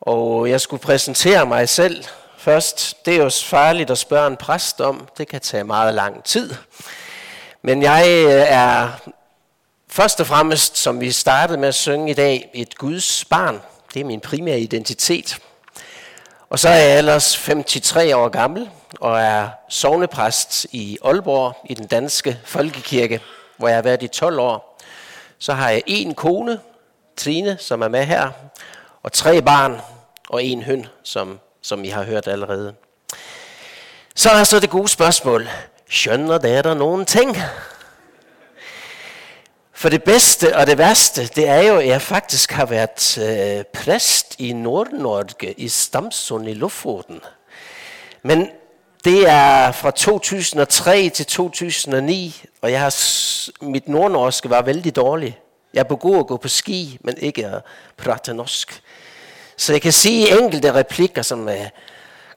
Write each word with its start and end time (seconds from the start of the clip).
Og 0.00 0.50
jeg 0.50 0.60
skulle 0.60 0.82
præsentere 0.82 1.46
mig 1.46 1.68
selv 1.68 2.04
først. 2.38 3.06
Det 3.06 3.14
er 3.14 3.22
jo 3.22 3.30
farligt 3.44 3.90
at 3.90 3.98
spørge 3.98 4.26
en 4.26 4.36
præst 4.36 4.80
om. 4.80 5.08
Det 5.18 5.28
kan 5.28 5.40
tage 5.40 5.64
meget 5.64 5.94
lang 5.94 6.24
tid. 6.24 6.54
Men 7.62 7.82
jeg 7.82 8.04
øh, 8.08 8.44
er 8.48 8.88
først 9.88 10.20
og 10.20 10.26
fremmest, 10.26 10.78
som 10.78 11.00
vi 11.00 11.10
startede 11.10 11.58
med 11.58 11.68
at 11.68 11.74
synge 11.74 12.10
i 12.10 12.14
dag, 12.14 12.50
et 12.54 12.78
Guds 12.78 13.24
barn. 13.24 13.60
Det 13.94 14.00
er 14.00 14.04
min 14.04 14.20
primære 14.20 14.60
identitet. 14.60 15.38
Og 16.50 16.58
så 16.58 16.68
er 16.68 16.74
jeg 16.74 16.98
ellers 16.98 17.34
53 17.34 18.12
år 18.12 18.28
gammel 18.28 18.70
og 19.00 19.20
er 19.20 19.48
sovnepræst 19.68 20.66
i 20.72 20.98
Aalborg 21.04 21.56
i 21.70 21.74
den 21.74 21.86
danske 21.86 22.40
folkekirke, 22.44 23.20
hvor 23.56 23.68
jeg 23.68 23.76
har 23.76 23.82
været 23.82 24.02
i 24.02 24.08
12 24.08 24.38
år. 24.38 24.78
Så 25.38 25.52
har 25.52 25.70
jeg 25.70 25.82
en 25.86 26.14
kone, 26.14 26.60
Trine, 27.16 27.56
som 27.60 27.82
er 27.82 27.88
med 27.88 28.04
her, 28.04 28.30
og 29.02 29.12
tre 29.12 29.42
barn 29.42 29.80
og 30.28 30.44
en 30.44 30.62
høn, 30.62 30.86
som, 31.02 31.40
som 31.62 31.84
I 31.84 31.88
har 31.88 32.04
hørt 32.04 32.26
allerede. 32.26 32.74
Så 34.14 34.30
er 34.30 34.44
så 34.44 34.60
det 34.60 34.70
gode 34.70 34.88
spørgsmål. 34.88 35.48
Skønner 35.88 36.38
det 36.38 36.64
der 36.64 36.74
nogen 36.74 37.06
ting? 37.06 37.36
For 39.72 39.88
det 39.88 40.02
bedste 40.02 40.56
og 40.56 40.66
det 40.66 40.78
værste, 40.78 41.26
det 41.26 41.48
er 41.48 41.62
jo, 41.62 41.76
at 41.76 41.86
jeg 41.86 42.02
faktisk 42.02 42.52
har 42.52 42.66
været 42.66 43.18
øh, 43.18 43.64
præst 43.64 44.34
i 44.38 44.52
Nord-Norge, 44.52 45.52
i 45.56 45.68
Stamsund 45.68 46.48
i 46.48 46.54
Lofoten. 46.54 47.20
Men 48.22 48.48
det 49.04 49.28
er 49.28 49.72
fra 49.72 49.90
2003 49.90 51.08
til 51.08 51.26
2009, 51.26 52.44
og 52.62 52.72
jeg 52.72 52.80
har, 52.80 52.94
mit 53.64 53.88
nordnorske 53.88 54.50
var 54.50 54.62
vældig 54.62 54.96
dårligt. 54.96 55.41
Jeg 55.74 55.80
er 55.80 55.84
på 55.84 55.96
god 55.96 56.18
at 56.18 56.26
gå 56.26 56.36
på 56.36 56.48
ski, 56.48 56.98
men 57.00 57.16
ikke 57.18 57.46
at 57.46 57.62
prate 57.96 58.34
norsk. 58.34 58.82
Så 59.56 59.72
jeg 59.72 59.82
kan 59.82 59.92
sige 59.92 60.38
enkelte 60.38 60.74
replikker 60.74 61.22
som 61.22 61.48
er, 61.48 61.68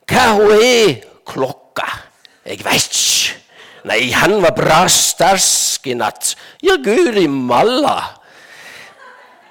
Kahue 0.07 1.01
klokka. 1.25 1.87
Jeg 2.45 2.59
vet 2.63 3.41
Nej, 3.85 4.09
han 4.13 4.41
var 4.41 4.49
bra 4.49 4.87
stærsk 4.87 5.87
i 5.87 5.93
nat. 5.93 6.35
Ja, 6.63 6.69
gør 6.83 7.19
i 7.19 7.27
malla. 7.27 7.99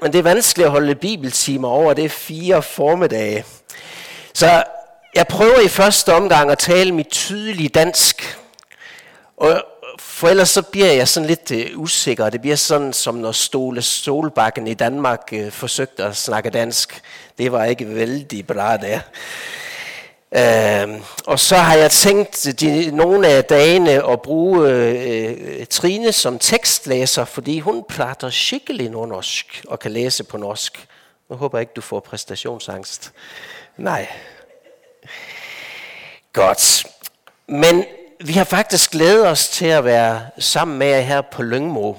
Men 0.00 0.12
det 0.12 0.18
er 0.18 0.22
vanskeligt 0.22 0.66
at 0.66 0.70
holde 0.70 0.94
bibeltimer 0.94 1.68
over 1.68 1.94
det 1.94 2.10
fire 2.10 2.62
formiddage. 2.62 3.44
Så 4.34 4.64
jeg 5.14 5.27
prøver 5.27 5.60
i 5.60 5.68
første 5.68 6.14
omgang 6.14 6.50
at 6.50 6.58
tale 6.58 6.92
mit 6.92 7.08
tydelige 7.08 7.68
dansk. 7.68 8.38
Og 9.36 9.64
for 10.25 10.28
ellers 10.28 10.48
så 10.48 10.62
bliver 10.62 10.92
jeg 10.92 11.08
sådan 11.08 11.27
lidt 11.27 11.50
øh, 11.50 11.78
usikker. 11.80 12.30
Det 12.30 12.41
bliver 12.41 12.56
sådan, 12.56 12.92
som 12.92 13.14
når 13.14 13.33
Stole 13.33 13.83
Solbakken 13.83 14.67
i 14.67 14.75
Danmark 14.75 15.28
øh, 15.33 15.50
forsøgte 15.50 16.05
at 16.05 16.17
snakke 16.17 16.50
dansk. 16.50 17.00
Det 17.39 17.53
var 17.53 17.64
ikke 17.64 17.94
vældig 17.94 18.47
bra 18.47 18.77
der. 18.77 19.00
Øh, 20.33 21.00
og 21.27 21.41
så 21.41 21.56
har 21.56 21.75
jeg 21.75 21.91
tænkt 21.91 22.61
de, 22.61 22.91
nogle 22.91 23.28
af 23.28 23.45
dagene 23.45 24.11
at 24.11 24.22
bruge 24.22 24.69
øh, 24.69 25.36
øh 25.58 25.67
Trine 25.67 26.12
som 26.12 26.39
tekstlæser, 26.39 27.25
fordi 27.25 27.61
hun 27.61 27.84
prater 27.89 28.30
skikkelig 28.30 28.91
nordnorsk 28.91 29.64
og 29.69 29.78
kan 29.78 29.91
læse 29.91 30.25
på 30.25 30.36
norsk. 30.36 30.86
Nu 31.30 31.36
håber 31.36 31.58
jeg 31.58 31.62
ikke, 31.62 31.72
du 31.77 31.80
får 31.80 32.00
præstationsangst. 32.00 33.12
Nej. 33.77 34.08
Godt. 36.33 36.86
Men 37.48 37.84
vi 38.27 38.33
har 38.33 38.44
faktisk 38.44 38.91
glædet 38.91 39.27
os 39.27 39.48
til 39.48 39.67
at 39.67 39.84
være 39.84 40.20
sammen 40.39 40.78
med 40.78 40.86
jer 40.86 41.00
her 41.00 41.20
på 41.20 41.42
Lyngmo. 41.42 41.94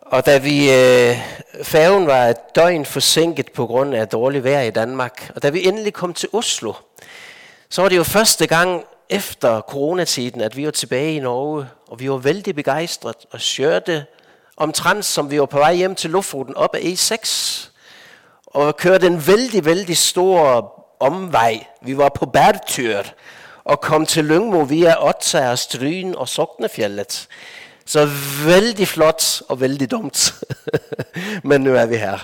Og 0.00 0.26
da 0.26 0.38
vi, 0.38 0.72
øh, 0.72 1.16
færgen 1.62 2.06
var 2.06 2.24
et 2.26 2.36
døgn 2.54 2.84
forsinket 2.86 3.52
på 3.52 3.66
grund 3.66 3.94
af 3.94 4.08
dårlig 4.08 4.44
vejr 4.44 4.62
i 4.62 4.70
Danmark, 4.70 5.32
og 5.34 5.42
da 5.42 5.48
vi 5.48 5.68
endelig 5.68 5.92
kom 5.92 6.14
til 6.14 6.28
Oslo, 6.32 6.72
så 7.70 7.82
var 7.82 7.88
det 7.88 7.96
jo 7.96 8.04
første 8.04 8.46
gang 8.46 8.84
efter 9.08 9.60
coronatiden, 9.60 10.40
at 10.40 10.56
vi 10.56 10.64
var 10.64 10.70
tilbage 10.70 11.14
i 11.14 11.20
Norge, 11.20 11.66
og 11.86 12.00
vi 12.00 12.10
var 12.10 12.16
vældig 12.16 12.54
begejstret 12.54 13.16
og 13.30 13.40
kørte 13.56 14.06
omtrent 14.56 15.04
som 15.04 15.30
vi 15.30 15.40
var 15.40 15.46
på 15.46 15.58
vej 15.58 15.74
hjem 15.74 15.94
til 15.94 16.10
Lofoten 16.10 16.56
op 16.56 16.74
ad 16.74 16.80
E6, 16.80 17.70
og 18.46 18.76
kørte 18.76 19.06
en 19.06 19.26
vældig, 19.26 19.64
vældig 19.64 19.96
stor 19.96 20.74
omvej. 21.00 21.66
Vi 21.82 21.96
var 21.96 22.08
på 22.08 22.26
bærtyr, 22.26 23.02
og 23.68 23.80
kom 23.80 24.06
til 24.06 24.24
Lyngmo 24.24 24.60
via 24.60 25.08
Otsa 25.08 25.50
og 25.50 25.58
Stryn 25.58 26.14
og 26.14 26.28
Soknefjellet. 26.28 27.28
Så 27.84 28.08
vældig 28.46 28.88
flot 28.88 29.42
og 29.48 29.60
vældig 29.60 29.90
dumt. 29.90 30.34
Men 31.48 31.60
nu 31.60 31.74
er 31.74 31.86
vi 31.86 31.96
her. 31.96 32.18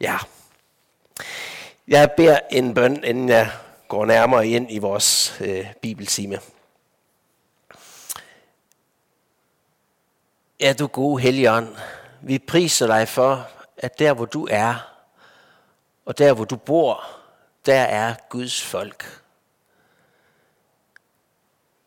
Ja. 0.00 0.16
Jeg 1.88 2.10
beder 2.16 2.38
en 2.50 2.74
bøn, 2.74 3.04
inden 3.04 3.28
jeg 3.28 3.50
går 3.88 4.06
nærmere 4.06 4.48
ind 4.48 4.72
i 4.72 4.78
vores 4.78 5.36
øh, 5.40 5.66
bibeltime. 5.82 6.38
Ja, 10.60 10.72
du 10.72 10.86
gode 10.86 11.22
Helligånd, 11.22 11.76
vi 12.22 12.38
priser 12.38 12.86
dig 12.86 13.08
for, 13.08 13.48
at 13.78 13.98
der 13.98 14.12
hvor 14.12 14.24
du 14.24 14.48
er, 14.50 14.74
og 16.06 16.18
der 16.18 16.32
hvor 16.32 16.44
du 16.44 16.56
bor, 16.56 17.04
der 17.66 17.80
er 17.80 18.14
Guds 18.28 18.62
folk 18.62 19.25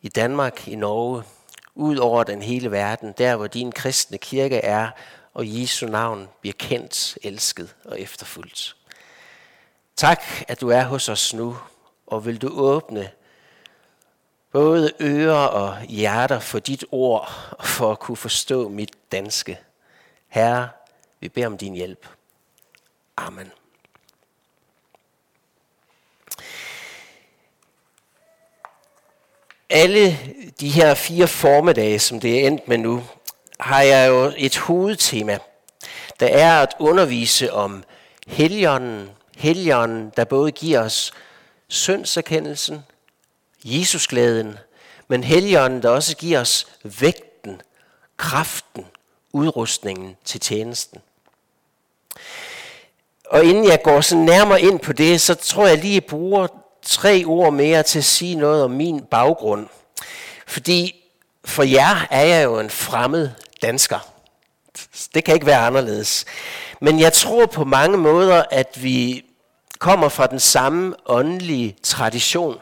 i 0.01 0.09
Danmark, 0.09 0.67
i 0.67 0.75
Norge, 0.75 1.23
ud 1.75 1.97
over 1.97 2.23
den 2.23 2.41
hele 2.41 2.71
verden, 2.71 3.13
der 3.17 3.35
hvor 3.35 3.47
din 3.47 3.71
kristne 3.71 4.17
kirke 4.17 4.57
er, 4.57 4.89
og 5.33 5.59
Jesu 5.59 5.87
navn 5.87 6.29
bliver 6.41 6.53
kendt, 6.59 7.17
elsket 7.23 7.75
og 7.85 7.99
efterfulgt. 7.99 8.75
Tak, 9.95 10.23
at 10.47 10.61
du 10.61 10.69
er 10.69 10.83
hos 10.83 11.09
os 11.09 11.33
nu, 11.33 11.57
og 12.07 12.25
vil 12.25 12.41
du 12.41 12.49
åbne 12.49 13.11
både 14.51 14.91
ører 15.01 15.47
og 15.47 15.81
hjerter 15.81 16.39
for 16.39 16.59
dit 16.59 16.85
ord, 16.91 17.31
for 17.63 17.91
at 17.91 17.99
kunne 17.99 18.17
forstå 18.17 18.69
mit 18.69 18.91
danske. 19.11 19.59
Herre, 20.27 20.69
vi 21.19 21.29
beder 21.29 21.47
om 21.47 21.57
din 21.57 21.73
hjælp. 21.73 22.07
Amen. 23.17 23.51
Alle 29.69 30.19
de 30.59 30.69
her 30.69 30.93
fire 30.93 31.27
formedage, 31.27 31.99
som 31.99 32.19
det 32.19 32.39
er 32.39 32.47
endt 32.47 32.67
med 32.67 32.77
nu, 32.77 33.03
har 33.59 33.81
jeg 33.81 34.09
jo 34.09 34.33
et 34.37 34.57
hovedtema, 34.57 35.37
der 36.19 36.27
er 36.27 36.61
at 36.61 36.75
undervise 36.79 37.53
om 37.53 37.83
Helligånden, 38.27 39.09
Helligånden, 39.37 40.11
der 40.17 40.23
både 40.23 40.51
giver 40.51 40.79
os 40.79 41.13
syndserkendelsen, 41.67 42.83
Jesusglæden, 43.63 44.57
men 45.07 45.23
Helligånden, 45.23 45.81
der 45.81 45.89
også 45.89 46.17
giver 46.17 46.39
os 46.39 46.67
vægten, 46.83 47.61
kraften, 48.17 48.85
udrustningen 49.33 50.17
til 50.25 50.39
tjenesten. 50.39 51.01
Og 53.29 53.43
inden 53.45 53.65
jeg 53.65 53.81
går 53.83 54.01
så 54.01 54.15
nærmere 54.15 54.61
ind 54.61 54.79
på 54.79 54.93
det, 54.93 55.21
så 55.21 55.35
tror 55.35 55.67
jeg 55.67 55.77
lige, 55.77 55.97
at 55.97 56.03
jeg 56.03 56.09
bruger 56.09 56.47
tre 56.89 57.23
ord 57.25 57.53
mere 57.53 57.83
til 57.83 57.99
at 57.99 58.05
sige 58.05 58.35
noget 58.35 58.63
om 58.63 58.71
min 58.71 59.01
baggrund. 59.01 59.67
Fordi 60.47 60.95
for 61.45 61.63
jer 61.63 62.07
er 62.09 62.25
jeg 62.25 62.43
jo 62.43 62.59
en 62.59 62.69
fremmed 62.69 63.29
dansker. 63.61 63.99
Det 65.13 65.23
kan 65.23 65.33
ikke 65.33 65.45
være 65.45 65.59
anderledes. 65.59 66.25
Men 66.81 66.99
jeg 66.99 67.13
tror 67.13 67.45
på 67.45 67.63
mange 67.63 67.97
måder, 67.97 68.43
at 68.51 68.83
vi 68.83 69.25
kommer 69.79 70.09
fra 70.09 70.27
den 70.27 70.39
samme 70.39 70.95
åndelige 71.05 71.75
tradition. 71.83 72.57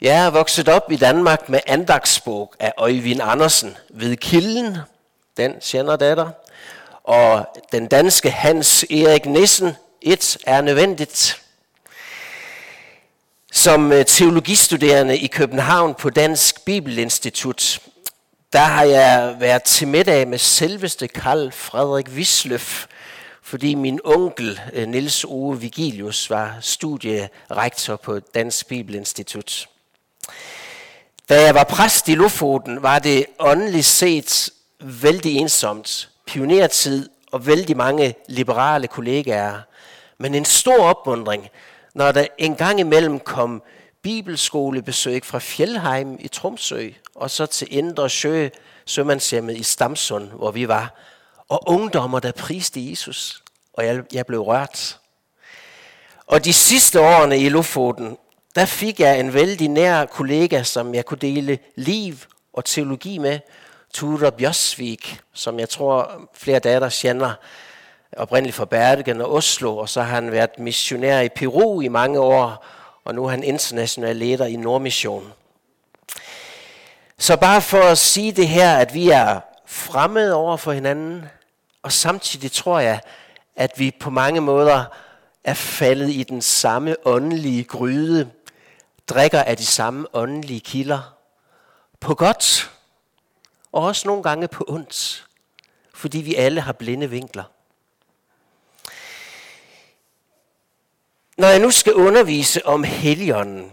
Jeg 0.00 0.26
er 0.26 0.30
vokset 0.30 0.68
op 0.68 0.92
i 0.92 0.96
Danmark 0.96 1.48
med 1.48 1.60
andagsbog 1.66 2.54
af 2.58 2.72
Øjvind 2.76 3.20
Andersen 3.22 3.76
ved 3.90 4.16
Kilden, 4.16 4.78
den 5.36 5.54
kender 5.62 5.96
datter, 5.96 6.30
og 7.04 7.46
den 7.72 7.86
danske 7.86 8.30
Hans 8.30 8.84
Erik 8.90 9.26
Nissen, 9.26 9.76
et 10.02 10.36
er 10.46 10.60
nødvendigt. 10.60 11.41
Som 13.54 13.92
øh, 13.92 14.04
teologistuderende 14.04 15.18
i 15.18 15.26
København 15.26 15.94
på 15.94 16.10
Dansk 16.10 16.64
Bibelinstitut, 16.64 17.80
der 18.52 18.58
har 18.58 18.84
jeg 18.84 19.36
været 19.40 19.62
til 19.62 19.88
middag 19.88 20.28
med 20.28 20.38
selveste 20.38 21.08
Karl 21.08 21.52
Frederik 21.52 22.08
Wisløf, 22.08 22.86
fordi 23.42 23.74
min 23.74 24.00
onkel 24.04 24.60
øh, 24.72 24.88
Niels 24.88 25.24
Ove 25.24 25.60
Vigilius 25.60 26.30
var 26.30 26.56
studierektor 26.60 27.96
på 27.96 28.20
Dansk 28.20 28.68
Bibelinstitut. 28.68 29.68
Da 31.28 31.42
jeg 31.42 31.54
var 31.54 31.64
præst 31.64 32.08
i 32.08 32.14
Lofoten, 32.14 32.82
var 32.82 32.98
det 32.98 33.26
åndeligt 33.38 33.86
set 33.86 34.50
vældig 34.80 35.36
ensomt, 35.36 36.08
pionertid 36.26 37.08
og 37.32 37.46
vældig 37.46 37.76
mange 37.76 38.14
liberale 38.28 38.86
kollegaer, 38.86 39.60
men 40.18 40.34
en 40.34 40.44
stor 40.44 40.84
opmundring– 40.84 41.48
når 41.94 42.12
der 42.12 42.26
en 42.38 42.56
gang 42.56 42.80
imellem 42.80 43.20
kom 43.20 43.62
bibelskolebesøg 44.02 45.24
fra 45.24 45.38
Fjellheim 45.38 46.16
i 46.20 46.28
Tromsø, 46.28 46.88
og 47.14 47.30
så 47.30 47.46
til 47.46 47.68
Indre 47.70 48.10
Sjø, 48.10 48.48
sømandshjemmet 48.86 49.56
i 49.56 49.62
Stamsund, 49.62 50.28
hvor 50.28 50.50
vi 50.50 50.68
var, 50.68 50.94
og 51.48 51.62
ungdommer, 51.66 52.20
der 52.20 52.32
priste 52.32 52.90
Jesus. 52.90 53.42
og 53.72 53.86
jeg, 53.86 54.02
jeg 54.12 54.26
blev 54.26 54.40
rørt. 54.40 54.98
Og 56.26 56.44
de 56.44 56.52
sidste 56.52 57.00
årene 57.00 57.38
i 57.38 57.48
Lofoten, 57.48 58.16
der 58.54 58.64
fik 58.64 59.00
jeg 59.00 59.20
en 59.20 59.34
vældig 59.34 59.68
nær 59.68 60.06
kollega, 60.06 60.62
som 60.62 60.94
jeg 60.94 61.04
kunne 61.04 61.18
dele 61.18 61.58
liv 61.76 62.14
og 62.52 62.64
teologi 62.64 63.18
med, 63.18 63.38
Ture 63.94 64.32
Bjørsvik, 64.32 65.20
som 65.32 65.58
jeg 65.58 65.68
tror 65.68 66.28
flere 66.34 66.58
datter 66.58 66.98
kender, 67.02 67.32
oprindeligt 68.16 68.56
fra 68.56 68.64
Bergen 68.64 69.20
og 69.20 69.32
Oslo, 69.32 69.76
og 69.76 69.88
så 69.88 70.02
har 70.02 70.14
han 70.14 70.32
været 70.32 70.58
missionær 70.58 71.20
i 71.20 71.28
Peru 71.28 71.80
i 71.80 71.88
mange 71.88 72.20
år, 72.20 72.66
og 73.04 73.14
nu 73.14 73.24
er 73.24 73.30
han 73.30 73.44
international 73.44 74.16
leder 74.16 74.46
i 74.46 74.56
Nordmission. 74.56 75.32
Så 77.18 77.36
bare 77.36 77.62
for 77.62 77.78
at 77.78 77.98
sige 77.98 78.32
det 78.32 78.48
her, 78.48 78.76
at 78.76 78.94
vi 78.94 79.10
er 79.10 79.40
fremmede 79.66 80.34
over 80.34 80.56
for 80.56 80.72
hinanden, 80.72 81.24
og 81.82 81.92
samtidig 81.92 82.52
tror 82.52 82.78
jeg, 82.78 83.00
at 83.56 83.72
vi 83.76 83.96
på 84.00 84.10
mange 84.10 84.40
måder 84.40 84.84
er 85.44 85.54
faldet 85.54 86.10
i 86.10 86.22
den 86.22 86.42
samme 86.42 86.96
åndelige 87.04 87.64
gryde, 87.64 88.30
drikker 89.08 89.42
af 89.42 89.56
de 89.56 89.66
samme 89.66 90.06
åndelige 90.12 90.60
kilder, 90.60 91.14
på 92.00 92.14
godt, 92.14 92.70
og 93.72 93.82
også 93.82 94.08
nogle 94.08 94.22
gange 94.22 94.48
på 94.48 94.64
ondt, 94.68 95.26
fordi 95.94 96.18
vi 96.18 96.34
alle 96.34 96.60
har 96.60 96.72
blinde 96.72 97.10
vinkler. 97.10 97.44
Når 101.42 101.48
jeg 101.48 101.58
nu 101.58 101.70
skal 101.70 101.94
undervise 101.94 102.66
om 102.66 102.84
heligånden, 102.84 103.72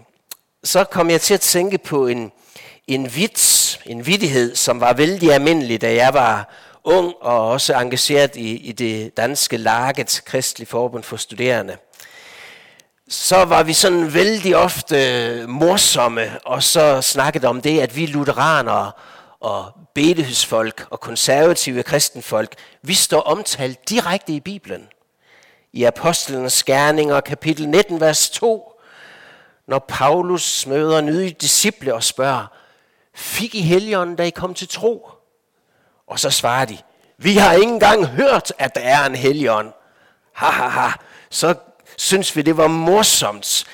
så 0.63 0.83
kom 0.83 1.10
jeg 1.10 1.21
til 1.21 1.33
at 1.33 1.42
tænke 1.42 1.77
på 1.77 2.07
en, 2.07 2.31
en 2.88 3.16
vits, 3.16 3.80
en 3.86 4.06
vidighed, 4.06 4.56
som 4.56 4.81
var 4.81 4.94
vældig 4.94 5.33
almindelig, 5.33 5.81
da 5.81 5.94
jeg 5.94 6.13
var 6.13 6.54
ung 6.83 7.13
og 7.21 7.50
også 7.50 7.74
engageret 7.74 8.36
i, 8.36 8.57
i 8.57 8.71
det 8.71 9.18
danske 9.18 9.57
Laget, 9.57 10.21
Kristelig 10.25 10.68
Forbund 10.68 11.04
for 11.04 11.18
Studerende. 11.18 11.77
Så 13.10 13.45
var 13.45 13.63
vi 13.63 13.74
sådan 13.74 14.13
vældig 14.13 14.56
ofte 14.56 15.45
morsomme, 15.48 16.39
og 16.45 16.63
så 16.63 17.01
snakkede 17.01 17.48
om 17.48 17.62
det, 17.62 17.80
at 17.80 17.95
vi 17.95 18.06
lutheranere 18.06 18.92
og 19.39 19.72
bedehusfolk 19.95 20.88
og 20.89 21.00
konservative 21.00 21.83
kristenfolk, 21.83 22.54
vi 22.83 22.94
står 22.94 23.22
omtalt 23.22 23.89
direkte 23.89 24.33
i 24.33 24.39
Bibelen– 24.39 24.88
i 25.74 25.83
Apostlenes 25.83 26.63
Gerninger, 26.63 27.19
kapitel 27.19 27.68
19, 27.69 28.00
vers 28.00 28.30
2, 28.30 28.81
når 29.68 29.80
Paulus 29.80 30.68
møder 30.68 31.01
nye 31.01 31.30
disciple 31.30 31.94
og 31.94 32.04
spørger, 32.04 32.45
fik 33.13 33.56
I 33.56 33.62
helligånden, 33.62 34.16
da 34.16 34.24
I 34.24 34.30
kom 34.30 34.54
til 34.54 34.68
tro? 34.68 35.10
Og 36.07 36.19
så 36.19 36.30
svarer 36.30 36.66
de, 36.66 36.77
vi 37.18 37.36
har 37.36 37.54
ikke 37.54 37.71
engang 37.74 38.06
hørt, 38.06 38.54
at 38.57 38.75
der 38.75 38.81
er 38.81 39.06
en 39.06 39.16
helligånd. 39.16 39.74
Ha, 40.33 40.50
ha, 40.50 40.68
ha. 40.68 40.89
Så 41.30 41.56
synes 41.98 42.36
vi, 42.36 42.42
det 42.42 42.57
var 42.57 42.68
morsomt, 42.68 43.65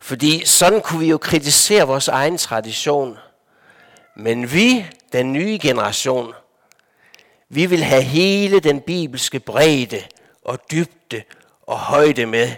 fordi 0.00 0.44
sådan 0.44 0.80
kunne 0.80 1.00
vi 1.00 1.08
jo 1.08 1.18
kritisere 1.18 1.86
vores 1.86 2.08
egen 2.08 2.38
tradition. 2.38 3.18
Men 4.16 4.52
vi, 4.52 4.86
den 5.12 5.32
nye 5.32 5.58
generation, 5.62 6.34
vi 7.48 7.66
vil 7.66 7.84
have 7.84 8.02
hele 8.02 8.60
den 8.60 8.80
bibelske 8.80 9.40
bredde 9.40 10.02
og 10.48 10.70
dybde 10.70 11.22
og 11.62 11.78
højde 11.78 12.26
med, 12.26 12.52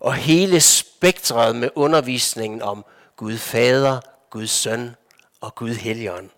og 0.00 0.14
hele 0.14 0.60
spektret 0.60 1.56
med 1.56 1.70
undervisningen 1.74 2.62
om 2.62 2.84
Gud 3.16 3.38
Fader, 3.38 4.00
Gud 4.30 4.46
Søn 4.46 4.96
og 5.40 5.54
Gud 5.54 5.74
Helligånd. 5.74 6.30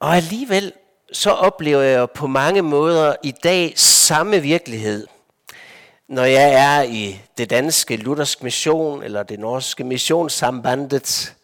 Og 0.00 0.16
alligevel 0.16 0.72
så 1.12 1.30
oplever 1.30 1.82
jeg 1.82 2.10
på 2.10 2.26
mange 2.26 2.62
måder 2.62 3.14
i 3.22 3.30
dag 3.30 3.72
samme 3.76 4.40
virkelighed, 4.40 5.06
når 6.08 6.24
jeg 6.24 6.52
er 6.52 6.82
i 6.82 7.20
det 7.38 7.50
danske 7.50 7.96
luthersk 7.96 8.42
mission 8.42 9.02
eller 9.02 9.22
det 9.22 9.40
norske 9.40 9.84
missionssambandet, 9.84 11.34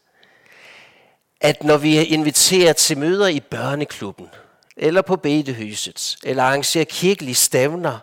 at 1.41 1.65
når 1.65 1.77
vi 1.77 1.99
er 1.99 2.03
inviteret 2.03 2.77
til 2.77 2.99
møder 2.99 3.27
i 3.27 3.41
børneklubben, 3.41 4.29
eller 4.79 5.03
på 5.03 5.17
bedehuset, 5.17 6.17
eller 6.25 6.43
arrangerer 6.43 6.85
kirkelige 6.85 7.35
stævner, 7.35 7.99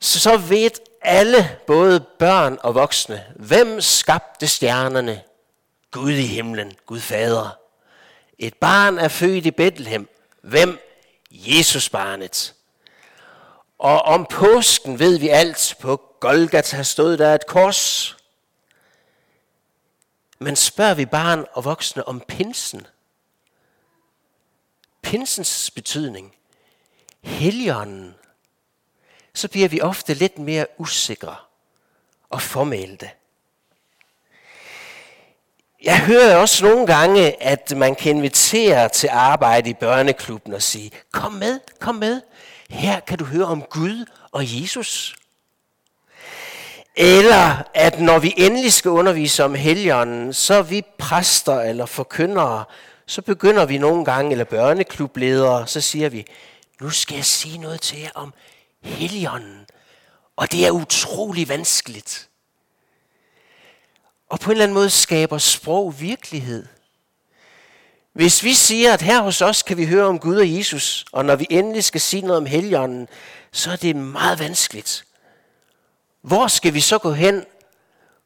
så 0.00 0.36
ved 0.36 0.70
alle, 1.02 1.58
både 1.66 2.00
børn 2.18 2.58
og 2.62 2.74
voksne, 2.74 3.24
hvem 3.36 3.80
skabte 3.80 4.46
stjernerne? 4.46 5.22
Gud 5.90 6.12
i 6.12 6.26
himlen, 6.26 6.72
Gud 6.86 7.00
Fader. 7.00 7.58
Et 8.38 8.54
barn 8.54 8.98
er 8.98 9.08
født 9.08 9.46
i 9.46 9.50
Bethlehem. 9.50 10.08
Hvem? 10.42 10.78
Jesus 11.30 11.88
barnet. 11.88 12.54
Og 13.78 14.02
om 14.02 14.26
påsken 14.30 14.98
ved 14.98 15.18
vi 15.18 15.28
alt. 15.28 15.74
På 15.80 16.02
Golgata 16.20 16.82
stod 16.82 17.16
der 17.16 17.34
et 17.34 17.46
kors. 17.46 18.16
Men 20.38 20.56
spørger 20.56 20.94
vi 20.94 21.06
barn 21.06 21.46
og 21.52 21.64
voksne 21.64 22.08
om 22.08 22.20
pinsen, 22.20 22.86
pinsens 25.02 25.70
betydning, 25.70 26.34
heligånden, 27.22 28.14
så 29.34 29.48
bliver 29.48 29.68
vi 29.68 29.80
ofte 29.80 30.14
lidt 30.14 30.38
mere 30.38 30.66
usikre 30.78 31.36
og 32.30 32.42
formælte. 32.42 33.10
Jeg 35.84 36.00
hører 36.00 36.36
også 36.36 36.64
nogle 36.64 36.86
gange, 36.86 37.42
at 37.42 37.76
man 37.76 37.94
kan 37.94 38.16
invitere 38.16 38.88
til 38.88 39.08
arbejde 39.12 39.70
i 39.70 39.74
børneklubben 39.74 40.54
og 40.54 40.62
sige, 40.62 40.90
kom 41.12 41.32
med, 41.32 41.60
kom 41.80 41.94
med. 41.94 42.20
Her 42.70 43.00
kan 43.00 43.18
du 43.18 43.24
høre 43.24 43.44
om 43.44 43.62
Gud 43.62 44.06
og 44.32 44.60
Jesus. 44.60 45.16
Eller 46.96 47.62
at 47.74 48.00
når 48.00 48.18
vi 48.18 48.34
endelig 48.36 48.72
skal 48.72 48.90
undervise 48.90 49.44
om 49.44 49.54
helgenen, 49.54 50.32
så 50.32 50.54
er 50.54 50.62
vi 50.62 50.82
præster 50.98 51.60
eller 51.60 51.86
forkyndere, 51.86 52.64
så 53.12 53.22
begynder 53.22 53.66
vi 53.66 53.78
nogle 53.78 54.04
gange, 54.04 54.30
eller 54.30 54.44
børneklubledere, 54.44 55.66
så 55.66 55.80
siger 55.80 56.08
vi, 56.08 56.26
nu 56.80 56.90
skal 56.90 57.14
jeg 57.14 57.24
sige 57.24 57.58
noget 57.58 57.80
til 57.80 57.98
jer 58.00 58.10
om 58.14 58.34
Helligånden. 58.82 59.66
Og 60.36 60.52
det 60.52 60.66
er 60.66 60.70
utrolig 60.70 61.48
vanskeligt. 61.48 62.28
Og 64.28 64.40
på 64.40 64.50
en 64.50 64.52
eller 64.52 64.64
anden 64.64 64.74
måde 64.74 64.90
skaber 64.90 65.38
sprog 65.38 66.00
virkelighed. 66.00 66.66
Hvis 68.12 68.44
vi 68.44 68.54
siger, 68.54 68.92
at 68.92 69.02
her 69.02 69.22
hos 69.22 69.42
os 69.42 69.62
kan 69.62 69.76
vi 69.76 69.86
høre 69.86 70.06
om 70.06 70.18
Gud 70.18 70.36
og 70.36 70.56
Jesus, 70.56 71.04
og 71.12 71.24
når 71.24 71.36
vi 71.36 71.46
endelig 71.50 71.84
skal 71.84 72.00
sige 72.00 72.22
noget 72.22 72.36
om 72.36 72.46
Helligånden, 72.46 73.08
så 73.52 73.70
er 73.70 73.76
det 73.76 73.96
meget 73.96 74.38
vanskeligt. 74.38 75.04
Hvor 76.22 76.46
skal 76.46 76.74
vi 76.74 76.80
så 76.80 76.98
gå 76.98 77.12
hen 77.12 77.44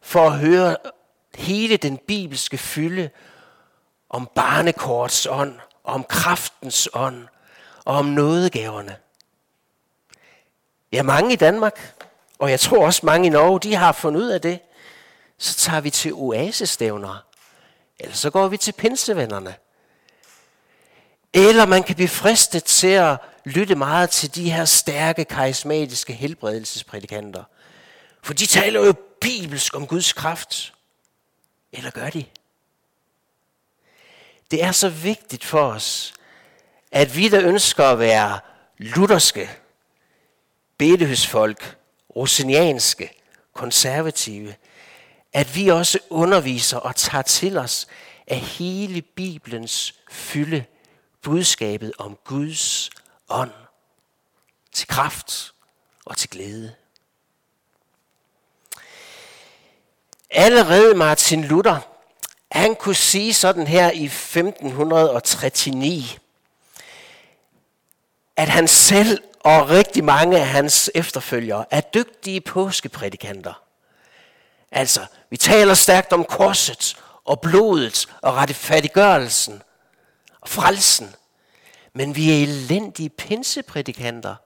for 0.02 0.26
at 0.26 0.38
høre 0.38 0.76
hele 1.34 1.76
den 1.76 1.98
bibelske 2.06 2.58
fylde 2.58 3.10
om 4.10 4.28
barnekorts 4.34 5.26
ånd, 5.30 5.60
om 5.84 6.04
kraftens 6.04 6.88
ånd 6.92 7.28
og 7.84 7.96
om 7.96 8.04
nådegaverne? 8.04 8.96
Ja, 10.92 11.02
mange 11.02 11.32
i 11.32 11.36
Danmark, 11.36 11.94
og 12.38 12.50
jeg 12.50 12.60
tror 12.60 12.86
også 12.86 13.06
mange 13.06 13.26
i 13.26 13.30
Norge, 13.30 13.60
de 13.60 13.74
har 13.74 13.92
fundet 13.92 14.20
ud 14.20 14.28
af 14.28 14.40
det. 14.40 14.60
Så 15.38 15.54
tager 15.54 15.80
vi 15.80 15.90
til 15.90 16.12
oasestævner, 16.14 17.24
eller 17.98 18.14
så 18.14 18.30
går 18.30 18.48
vi 18.48 18.56
til 18.56 18.72
pinsevennerne. 18.72 19.54
Eller 21.32 21.66
man 21.66 21.82
kan 21.82 21.94
blive 21.94 22.08
fristet 22.08 22.64
til 22.64 22.86
at 22.86 23.16
lytte 23.44 23.74
meget 23.74 24.10
til 24.10 24.34
de 24.34 24.50
her 24.50 24.64
stærke, 24.64 25.24
karismatiske 25.24 26.12
helbredelsesprædikanter. 26.12 27.44
For 28.22 28.34
de 28.34 28.46
taler 28.46 28.86
jo 28.86 28.94
bibelsk 29.20 29.76
om 29.76 29.86
Guds 29.86 30.12
kraft. 30.12 30.74
Eller 31.72 31.90
gør 31.90 32.10
de? 32.10 32.24
Det 34.50 34.64
er 34.64 34.72
så 34.72 34.88
vigtigt 34.88 35.44
for 35.44 35.62
os, 35.62 36.14
at 36.92 37.16
vi, 37.16 37.28
der 37.28 37.48
ønsker 37.48 37.84
at 37.84 37.98
være 37.98 38.40
lutherske, 38.78 39.50
bedehusfolk, 40.78 41.76
rosinianske, 42.16 43.22
konservative, 43.52 44.54
at 45.32 45.56
vi 45.56 45.68
også 45.68 45.98
underviser 46.10 46.78
og 46.78 46.96
tager 46.96 47.22
til 47.22 47.58
os 47.58 47.86
af 48.26 48.38
hele 48.38 49.02
Bibelens 49.02 49.94
fylde 50.10 50.64
budskabet 51.22 51.92
om 51.98 52.18
Guds 52.24 52.90
ånd 53.28 53.50
til 54.72 54.88
kraft 54.88 55.54
og 56.04 56.16
til 56.16 56.30
glæde. 56.30 56.74
Allerede 60.30 60.94
Martin 60.94 61.44
Luther, 61.44 61.95
han 62.52 62.74
kunne 62.74 62.94
sige 62.94 63.34
sådan 63.34 63.66
her 63.66 63.90
i 63.90 64.04
1539, 64.04 66.02
at 68.36 68.48
han 68.48 68.68
selv 68.68 69.22
og 69.40 69.68
rigtig 69.68 70.04
mange 70.04 70.38
af 70.38 70.46
hans 70.46 70.90
efterfølgere 70.94 71.64
er 71.70 71.80
dygtige 71.80 72.40
påskeprædikanter. 72.40 73.62
Altså, 74.70 75.06
vi 75.30 75.36
taler 75.36 75.74
stærkt 75.74 76.12
om 76.12 76.24
korset 76.24 76.96
og 77.24 77.40
blodet 77.40 78.08
og 78.22 78.34
retfærdiggørelsen 78.34 79.62
og 80.40 80.48
frelsen. 80.48 81.14
men 81.92 82.16
vi 82.16 82.32
er 82.32 82.42
elendige 82.42 83.08
pinseprædikanter. 83.08 84.36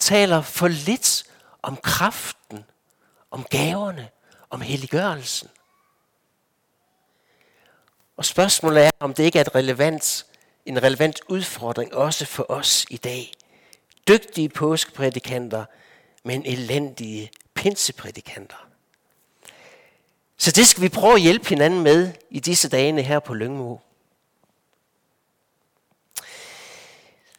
Taler 0.00 0.42
for 0.42 0.68
lidt 0.68 1.24
om 1.62 1.76
kraften, 1.76 2.64
om 3.30 3.44
gaverne, 3.44 4.08
om 4.50 4.60
helliggørelsen. 4.60 5.48
Og 8.20 8.26
spørgsmålet 8.26 8.84
er, 8.84 8.90
om 9.00 9.14
det 9.14 9.24
ikke 9.24 9.38
er 9.38 9.44
et 9.44 9.54
relevant, 9.54 10.26
en 10.66 10.82
relevant 10.82 11.20
udfordring 11.28 11.94
også 11.94 12.26
for 12.26 12.46
os 12.48 12.86
i 12.90 12.96
dag. 12.96 13.32
Dygtige 14.08 14.48
påskeprædikanter, 14.48 15.64
men 16.22 16.46
elendige 16.46 17.30
pinseprædikanter. 17.54 18.66
Så 20.36 20.50
det 20.50 20.66
skal 20.66 20.82
vi 20.82 20.88
prøve 20.88 21.14
at 21.14 21.20
hjælpe 21.20 21.48
hinanden 21.48 21.80
med 21.80 22.12
i 22.30 22.40
disse 22.40 22.68
dage 22.68 23.02
her 23.02 23.18
på 23.18 23.34
Lyngmo. 23.34 23.76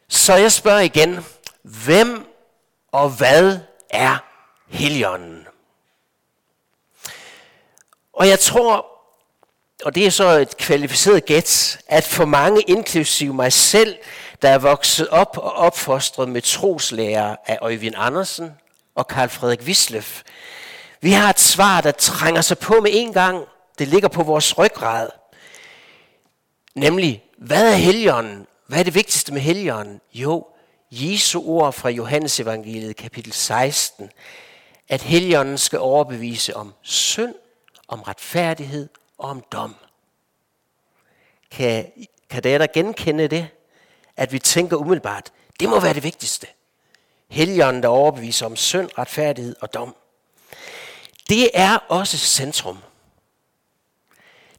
Så 0.07 0.33
jeg 0.33 0.51
spørger 0.51 0.81
igen, 0.81 1.25
hvem 1.61 2.33
og 2.91 3.09
hvad 3.09 3.59
er 3.89 4.17
Helligånden? 4.67 5.47
Og 8.13 8.27
jeg 8.27 8.39
tror, 8.39 9.00
og 9.83 9.95
det 9.95 10.05
er 10.05 10.09
så 10.09 10.27
et 10.27 10.57
kvalificeret 10.57 11.25
gæt, 11.25 11.79
at 11.87 12.03
for 12.03 12.25
mange, 12.25 12.61
inklusive 12.61 13.33
mig 13.33 13.53
selv, 13.53 13.97
der 14.41 14.49
er 14.49 14.57
vokset 14.57 15.07
op 15.07 15.37
og 15.37 15.53
opfostret 15.53 16.29
med 16.29 16.41
troslærer 16.41 17.35
af 17.45 17.57
Øjvind 17.61 17.95
Andersen 17.97 18.51
og 18.95 19.07
Karl 19.07 19.29
Frederik 19.29 19.61
Wisløff, 19.61 20.21
vi 21.01 21.11
har 21.11 21.29
et 21.29 21.39
svar, 21.39 21.81
der 21.81 21.91
trænger 21.91 22.41
sig 22.41 22.57
på 22.57 22.79
med 22.81 22.91
en 22.93 23.13
gang. 23.13 23.45
Det 23.79 23.87
ligger 23.87 24.07
på 24.07 24.23
vores 24.23 24.57
ryggrad. 24.57 25.09
Nemlig, 26.75 27.23
hvad 27.37 27.71
er 27.71 27.75
helligånden? 27.75 28.47
Hvad 28.67 28.79
er 28.79 28.83
det 28.83 28.95
vigtigste 28.95 29.33
med 29.33 29.41
helligånden? 29.41 30.01
Jo, 30.13 30.47
Jesu 30.91 31.41
ord 31.45 31.73
fra 31.73 31.89
Johannes 31.89 32.39
evangeliet 32.39 32.95
kapitel 32.95 33.33
16, 33.33 34.09
at 34.89 35.01
helligånden 35.01 35.57
skal 35.57 35.79
overbevise 35.79 36.55
om 36.55 36.73
synd, 36.81 37.35
om 37.87 38.01
retfærdighed 38.01 38.89
og 39.21 39.29
om 39.29 39.43
dom. 39.51 39.75
Kan, 41.51 41.91
kan 42.29 42.43
der 42.43 42.67
genkende 42.67 43.27
det? 43.27 43.47
At 44.17 44.31
vi 44.31 44.39
tænker 44.39 44.77
umiddelbart, 44.77 45.31
det 45.59 45.69
må 45.69 45.79
være 45.79 45.93
det 45.93 46.03
vigtigste. 46.03 46.47
Helligånden, 47.29 47.83
der 47.83 47.89
overbeviser 47.89 48.45
om 48.45 48.55
synd, 48.55 48.89
retfærdighed 48.97 49.55
og 49.61 49.73
dom. 49.73 49.95
Det 51.29 51.49
er 51.53 51.77
også 51.77 52.17
centrum. 52.17 52.77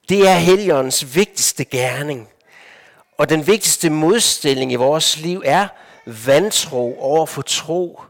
Det 0.09 0.29
er 0.29 0.35
Helligåndens 0.35 1.15
vigtigste 1.15 1.65
gerning. 1.65 2.29
Og 3.19 3.29
den 3.29 3.47
vigtigste 3.47 3.91
modstilling 3.91 4.73
i 4.73 4.75
vores 4.75 5.17
liv 5.17 5.43
er 5.45 5.69
vantro 6.07 7.01
over 7.01 7.27
for 7.27 7.43
tro, 7.43 8.01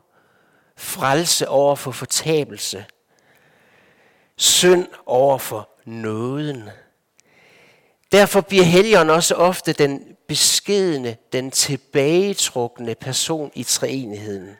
frelse 0.76 1.48
over 1.48 1.76
for 1.76 1.90
fortabelse, 1.90 2.84
synd 4.36 4.86
over 5.06 5.38
for 5.38 5.68
nåden. 5.84 6.70
Derfor 8.12 8.40
bliver 8.40 8.64
Helligånden 8.64 9.14
også 9.16 9.34
ofte 9.34 9.72
den 9.72 10.02
beskedende, 10.28 11.16
den 11.32 11.50
tilbagetrukne 11.50 12.94
person 12.94 13.50
i 13.54 13.62
treenigheden. 13.62 14.56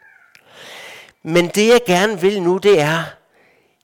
Men 1.23 1.49
det 1.49 1.69
jeg 1.69 1.81
gerne 1.87 2.21
vil 2.21 2.43
nu, 2.43 2.57
det 2.57 2.81
er, 2.81 3.05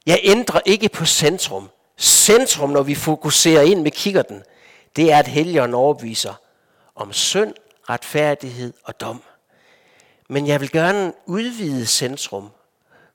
jeg 0.07 0.21
ændrer 0.23 0.61
ikke 0.66 0.88
på 0.88 1.04
centrum. 1.04 1.71
Centrum, 1.99 2.71
når 2.71 2.83
vi 2.83 2.95
fokuserer 2.95 3.62
ind 3.62 3.83
med 3.83 3.90
kikkerten, 3.90 4.42
det 4.97 5.12
er, 5.12 5.18
at 5.18 5.26
Helligånden 5.26 5.75
overbeviser 5.75 6.35
om 6.95 7.12
synd, 7.12 7.54
retfærdighed 7.88 8.73
og 8.85 9.00
dom. 9.00 9.23
Men 10.28 10.47
jeg 10.47 10.61
vil 10.61 10.71
gerne 10.71 11.12
udvide 11.26 11.87
centrum, 11.87 12.50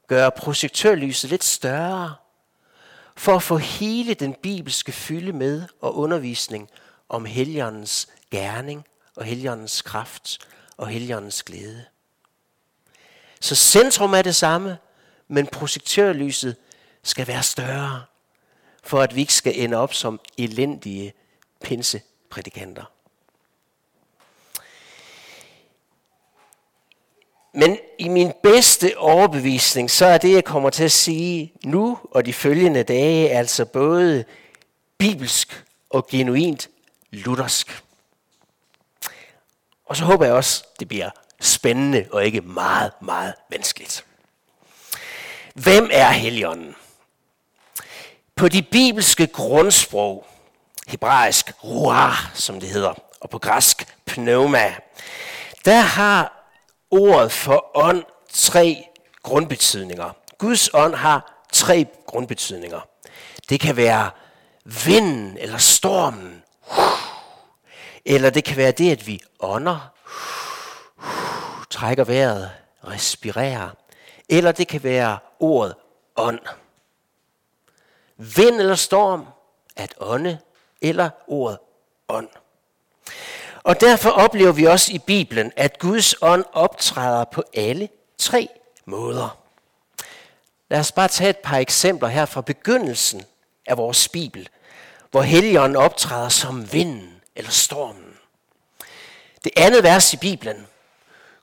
gøre 0.07 0.31
projektørlyset 0.31 1.29
lidt 1.29 1.43
større, 1.43 2.13
for 3.15 3.35
at 3.35 3.43
få 3.43 3.57
hele 3.57 4.13
den 4.13 4.33
bibelske 4.33 4.91
fylde 4.91 5.33
med 5.33 5.67
og 5.81 5.97
undervisning 5.97 6.69
om 7.09 7.25
Helligåndens 7.25 8.07
gerning 8.31 8.85
og 9.15 9.25
Helligåndens 9.25 9.81
kraft 9.81 10.47
og 10.77 10.87
Helligåndens 10.87 11.43
glæde. 11.43 11.85
Så 13.41 13.55
centrum 13.55 14.13
er 14.13 14.21
det 14.21 14.35
samme, 14.35 14.77
men 15.27 15.47
projektørlyset 15.47 16.55
skal 17.03 17.27
være 17.27 17.43
større, 17.43 18.03
for 18.83 19.01
at 19.01 19.15
vi 19.15 19.21
ikke 19.21 19.33
skal 19.33 19.59
ende 19.59 19.77
op 19.77 19.93
som 19.93 20.19
elendige 20.37 21.13
pinseprædikanter. 21.63 22.92
Men 27.53 27.77
i 27.99 28.07
min 28.07 28.31
bedste 28.43 28.97
overbevisning, 28.97 29.91
så 29.91 30.05
er 30.05 30.17
det, 30.17 30.33
jeg 30.33 30.43
kommer 30.43 30.69
til 30.69 30.83
at 30.83 30.91
sige 30.91 31.53
nu 31.63 31.99
og 32.11 32.25
de 32.25 32.33
følgende 32.33 32.83
dage, 32.83 33.29
altså 33.29 33.65
både 33.65 34.25
bibelsk 34.97 35.63
og 35.89 36.07
genuint 36.07 36.67
luthersk. 37.11 37.83
Og 39.85 39.95
så 39.95 40.05
håber 40.05 40.25
jeg 40.25 40.33
også, 40.33 40.63
det 40.79 40.87
bliver 40.87 41.09
spændende 41.41 42.07
og 42.11 42.25
ikke 42.25 42.41
meget, 42.41 42.91
meget 43.01 43.33
vanskeligt. 43.49 44.05
Hvem 45.55 45.89
er 45.91 46.09
Helligånden? 46.09 46.75
På 48.35 48.47
de 48.47 48.61
bibelske 48.61 49.27
grundsprog, 49.27 50.27
hebraisk 50.87 51.51
ruah, 51.63 52.15
som 52.33 52.59
det 52.59 52.69
hedder, 52.69 52.93
og 53.21 53.29
på 53.29 53.39
græsk 53.39 53.97
pneuma, 54.05 54.75
der 55.65 55.79
har 55.79 56.42
ordet 56.93 57.31
for 57.31 57.77
ånd 57.77 58.03
tre 58.29 58.87
grundbetydninger. 59.23 60.09
Guds 60.37 60.69
ånd 60.73 60.95
har 60.95 61.45
tre 61.53 61.85
grundbetydninger. 62.05 62.79
Det 63.49 63.59
kan 63.59 63.77
være 63.77 64.11
vinden 64.85 65.37
eller 65.37 65.57
stormen, 65.57 66.43
eller 68.05 68.29
det 68.29 68.43
kan 68.43 68.57
være 68.57 68.71
det, 68.71 68.91
at 68.91 69.07
vi 69.07 69.21
ånder, 69.39 69.93
trækker 71.69 72.03
vejret, 72.03 72.51
respirerer, 72.87 73.69
eller 74.29 74.51
det 74.51 74.67
kan 74.67 74.83
være 74.83 75.17
ordet 75.39 75.75
ånd 76.15 76.39
vind 78.17 78.59
eller 78.59 78.75
storm, 78.75 79.25
at 79.75 79.95
ånde 79.97 80.39
eller 80.81 81.09
ordet 81.27 81.57
ånd. 82.09 82.29
Og 83.63 83.81
derfor 83.81 84.09
oplever 84.09 84.51
vi 84.51 84.63
også 84.63 84.93
i 84.93 84.99
Bibelen, 84.99 85.51
at 85.55 85.79
Guds 85.79 86.15
ånd 86.21 86.45
optræder 86.53 87.23
på 87.23 87.43
alle 87.53 87.89
tre 88.17 88.47
måder. 88.85 89.37
Lad 90.69 90.79
os 90.79 90.91
bare 90.91 91.07
tage 91.07 91.29
et 91.29 91.37
par 91.37 91.57
eksempler 91.57 92.09
her 92.09 92.25
fra 92.25 92.41
begyndelsen 92.41 93.23
af 93.65 93.77
vores 93.77 94.09
Bibel, 94.09 94.49
hvor 95.11 95.21
Helligånden 95.21 95.75
optræder 95.75 96.29
som 96.29 96.73
vinden 96.73 97.21
eller 97.35 97.51
stormen. 97.51 98.13
Det 99.43 99.51
andet 99.57 99.83
vers 99.83 100.13
i 100.13 100.17
Bibelen. 100.17 100.67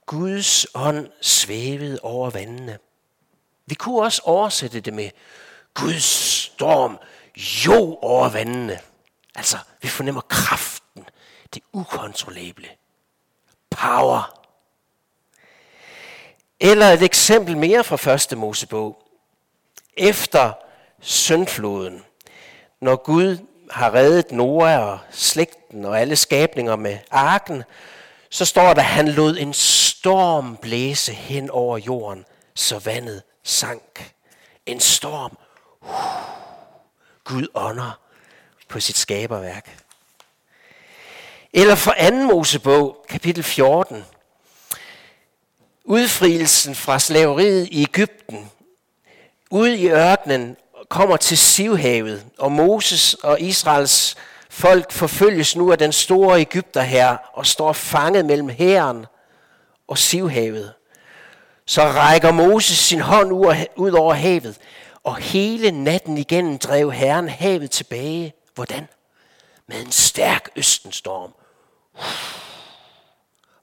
Guds 0.07 0.67
ånd 0.75 1.09
svævede 1.21 1.99
over 2.03 2.31
vandene. 2.31 2.79
Vi 3.67 3.75
kunne 3.75 4.03
også 4.03 4.23
oversætte 4.25 4.81
det 4.81 4.95
med 4.95 5.11
Guds 5.75 6.05
storm 6.05 6.99
jo 7.37 7.99
over 8.03 8.29
vandene. 8.29 8.79
Altså, 9.35 9.59
vi 9.83 9.89
fornemmer 9.89 10.21
kraft 10.21 10.60
det 11.55 11.63
ukontrollable. 11.73 12.69
Power. 13.71 14.41
Eller 16.61 16.87
et 16.87 17.03
eksempel 17.03 17.57
mere 17.57 17.85
fra 17.85 17.97
første 17.97 18.37
Mosebog. 18.37 19.03
Efter 19.97 20.53
syndfloden, 21.01 22.05
når 22.81 22.97
Gud 22.97 23.39
har 23.71 23.95
reddet 23.95 24.33
Noah 24.33 24.81
og 24.81 24.99
slægten 25.11 25.85
og 25.85 26.01
alle 26.01 26.17
skabninger 26.17 26.77
med 26.77 26.99
arken, 27.11 27.63
så 28.31 28.45
står 28.45 28.75
der, 28.75 28.81
at 28.81 28.85
han 28.85 29.09
lod 29.09 29.37
en 29.37 29.55
storm 29.55 30.57
blæse 30.57 31.13
hen 31.13 31.51
over 31.51 31.79
jorden, 31.79 32.25
så 32.55 32.79
vandet 32.79 33.23
sank. 33.43 34.13
En 34.67 34.81
storm 34.81 35.39
Gud 37.25 37.47
ånder 37.55 38.01
på 38.69 38.81
sit 38.81 38.97
skaberværk. 38.97 39.80
Eller 41.53 41.75
for 41.75 41.95
anden 41.97 42.27
Mosebog, 42.27 43.05
kapitel 43.09 43.43
14. 43.43 44.05
Udfrielsen 45.85 46.75
fra 46.75 46.99
slaveriet 46.99 47.69
i 47.71 47.83
Ægypten. 47.83 48.51
Ud 49.51 49.69
i 49.69 49.89
ørkenen 49.89 50.57
kommer 50.89 51.17
til 51.17 51.39
Sivhavet, 51.39 52.27
og 52.39 52.53
Moses 52.53 53.15
og 53.15 53.41
Israels 53.41 54.17
folk 54.51 54.93
forfølges 54.93 55.57
nu 55.57 55.73
af 55.73 55.79
den 55.79 55.93
store 55.93 56.41
Ægypter 56.41 56.83
her 56.83 57.17
og 57.33 57.47
står 57.47 57.73
fanget 57.73 58.25
mellem 58.25 58.49
hæren 58.49 59.07
og 59.89 59.99
Sivhavet. 59.99 60.73
Så 61.67 61.83
rækker 61.83 62.33
Moses 62.33 62.79
sin 62.79 63.01
hånd 63.01 63.33
ud 63.77 63.93
over 63.93 64.15
havet, 64.15 64.59
og 65.05 65.17
hele 65.17 65.71
natten 65.71 66.19
igennem 66.19 66.59
drev 66.59 66.93
Herren 66.93 67.29
havet 67.29 67.71
tilbage. 67.71 68.35
Hvordan? 68.55 68.89
Med 69.67 69.81
en 69.81 69.93
stærk 69.93 70.49
østenstorm 70.57 71.35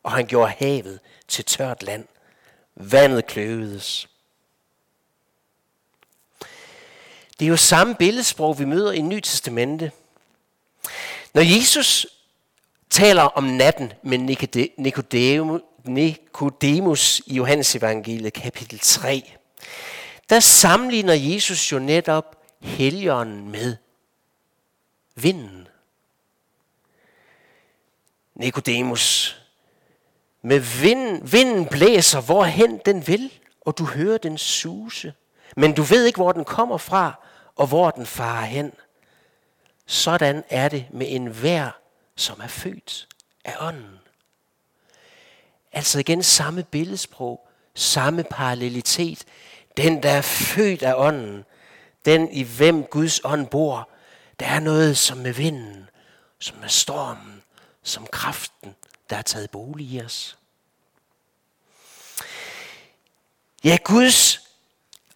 og 0.04 0.12
han 0.12 0.26
gjorde 0.28 0.52
havet 0.52 1.00
til 1.28 1.46
tørt 1.46 1.84
land. 1.84 2.06
Vandet 2.76 3.26
kløvedes. 3.26 4.08
Det 7.40 7.46
er 7.46 7.50
jo 7.50 7.58
samme 7.58 7.96
billedsprog, 7.96 8.60
vi 8.60 8.66
møder 8.66 8.92
i 8.92 9.02
Ny 9.02 9.20
Testamente. 9.20 9.92
Når 11.34 11.42
Jesus 11.42 12.08
taler 12.90 13.24
om 13.24 13.44
natten 13.44 13.94
med 14.04 14.18
Nikodemus 15.86 17.22
i 17.26 17.36
Johannes 17.36 17.76
evangeliet 17.76 18.34
kapitel 18.34 18.80
3, 18.80 19.34
der 20.30 20.40
sammenligner 20.40 21.14
Jesus 21.14 21.72
jo 21.72 21.80
netop 21.80 22.36
helgeren 22.62 23.50
med 23.50 23.76
vinden. 25.16 25.68
Nikodemus, 28.38 29.34
med 30.41 30.60
vinden, 30.60 31.32
vinden 31.32 31.65
blæser, 31.65 32.22
hvorhen 32.22 32.82
den 32.86 33.08
vil, 33.08 33.32
og 33.62 33.77
du 33.77 33.86
hører 33.86 34.17
den 34.17 34.38
suse. 34.38 35.13
Men 35.56 35.74
du 35.74 35.82
ved 35.82 36.06
ikke, 36.06 36.17
hvor 36.17 36.32
den 36.32 36.46
kommer 36.46 36.77
fra, 36.77 37.13
og 37.56 37.67
hvor 37.67 37.91
den 37.91 38.06
farer 38.06 38.46
hen. 38.46 38.74
Sådan 39.86 40.44
er 40.50 40.70
det 40.70 40.86
med 40.91 41.08
en 41.10 41.44
vær, 41.44 41.79
som 42.15 42.39
er 42.44 42.48
født 42.48 43.08
af 43.46 43.56
ånden. 43.60 44.00
Altså 45.72 46.00
igen 46.00 46.24
samme 46.24 46.63
billedsprog, 46.63 47.48
samme 47.75 48.24
parallelitet. 48.24 49.25
Den, 49.77 50.03
der 50.03 50.10
er 50.10 50.22
født 50.22 50.84
af 50.84 50.94
ånden, 50.98 51.46
den 52.06 52.32
i 52.32 52.44
hvem 52.44 52.84
Guds 52.84 53.22
ånd 53.24 53.48
bor, 53.48 53.89
der 54.39 54.46
er 54.46 54.60
noget 54.60 54.98
som 54.98 55.17
med 55.17 55.34
vinden, 55.34 55.89
som 56.39 56.58
med 56.58 56.70
stormen, 56.70 57.37
som 57.88 58.08
kraften, 58.12 58.75
der 59.10 59.15
har 59.15 59.24
taget 59.24 59.51
bolig 59.51 59.86
i 59.86 60.01
os. 60.01 60.38
Ja, 63.63 63.77
Guds 63.84 64.41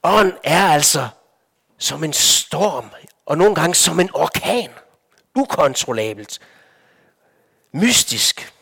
ånd 0.03 0.33
er 0.43 0.67
altså 0.67 1.09
som 1.77 2.03
en 2.03 2.13
storm, 2.13 2.89
og 3.25 3.37
nogle 3.37 3.55
gange 3.55 3.75
som 3.75 3.99
en 3.99 4.09
orkan. 4.13 4.69
Ukontrollabelt. 5.35 6.39
Mystisk. 7.71 8.53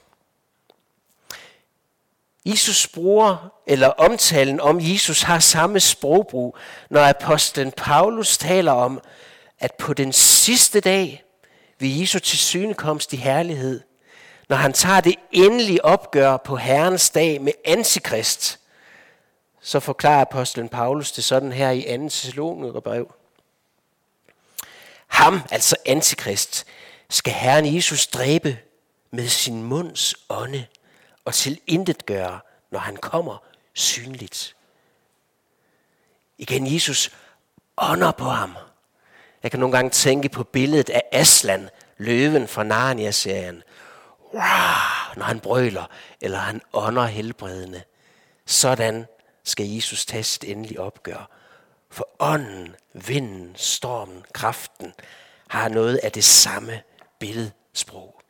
Jesus 2.45 2.87
bruger, 2.87 3.53
eller 3.67 3.87
omtalen 3.87 4.59
om 4.59 4.79
Jesus 4.81 5.21
har 5.21 5.39
samme 5.39 5.79
sprogbrug, 5.79 6.57
når 6.89 7.09
apostlen 7.09 7.71
Paulus 7.71 8.37
taler 8.37 8.71
om, 8.71 9.01
at 9.59 9.73
på 9.73 9.93
den 9.93 10.13
sidste 10.13 10.79
dag 10.79 11.23
ved 11.79 11.87
Jesu 11.87 12.19
tilsynekomst 12.19 13.13
i 13.13 13.15
herlighed, 13.15 13.81
når 14.49 14.57
han 14.57 14.73
tager 14.73 15.01
det 15.01 15.15
endelige 15.31 15.85
opgør 15.85 16.37
på 16.37 16.55
Herrens 16.55 17.09
dag 17.09 17.41
med 17.41 17.53
antikrist, 17.65 18.59
så 19.61 19.79
forklarer 19.79 20.21
apostlen 20.21 20.69
Paulus 20.69 21.11
det 21.11 21.23
sådan 21.23 21.51
her 21.51 21.69
i 21.71 21.81
2. 21.81 22.09
Thessalonikerbrev. 22.09 23.13
Ham, 25.07 25.41
altså 25.51 25.75
antikrist, 25.85 26.65
skal 27.09 27.33
Herren 27.33 27.75
Jesus 27.75 28.07
dræbe 28.07 28.57
med 29.11 29.27
sin 29.27 29.63
munds 29.63 30.15
ånde 30.29 30.65
og 31.25 31.33
til 31.33 31.59
intet 31.67 32.05
gøre, 32.05 32.39
når 32.71 32.79
han 32.79 32.97
kommer 32.97 33.37
synligt. 33.73 34.55
Igen, 36.37 36.73
Jesus 36.73 37.11
ånder 37.77 38.11
på 38.11 38.25
ham. 38.25 38.55
Jeg 39.43 39.51
kan 39.51 39.59
nogle 39.59 39.75
gange 39.75 39.89
tænke 39.89 40.29
på 40.29 40.43
billedet 40.43 40.89
af 40.89 41.03
Aslan, 41.11 41.69
løven 41.97 42.47
fra 42.47 42.63
Narnia-serien. 42.63 43.63
Når 45.15 45.23
han 45.23 45.39
brøler, 45.39 45.85
eller 46.21 46.37
han 46.37 46.61
ånder 46.73 47.05
helbredende. 47.05 47.83
Sådan 48.45 49.05
skal 49.43 49.65
Jesus 49.69 50.05
tage 50.05 50.23
sit 50.23 50.43
endelige 50.43 50.81
opgør. 50.81 51.29
For 51.89 52.09
ånden, 52.19 52.75
vinden, 52.93 53.55
stormen, 53.55 54.25
kraften 54.33 54.93
har 55.47 55.69
noget 55.69 55.97
af 55.97 56.11
det 56.11 56.23
samme 56.23 56.81
billedsprog. 57.19 58.21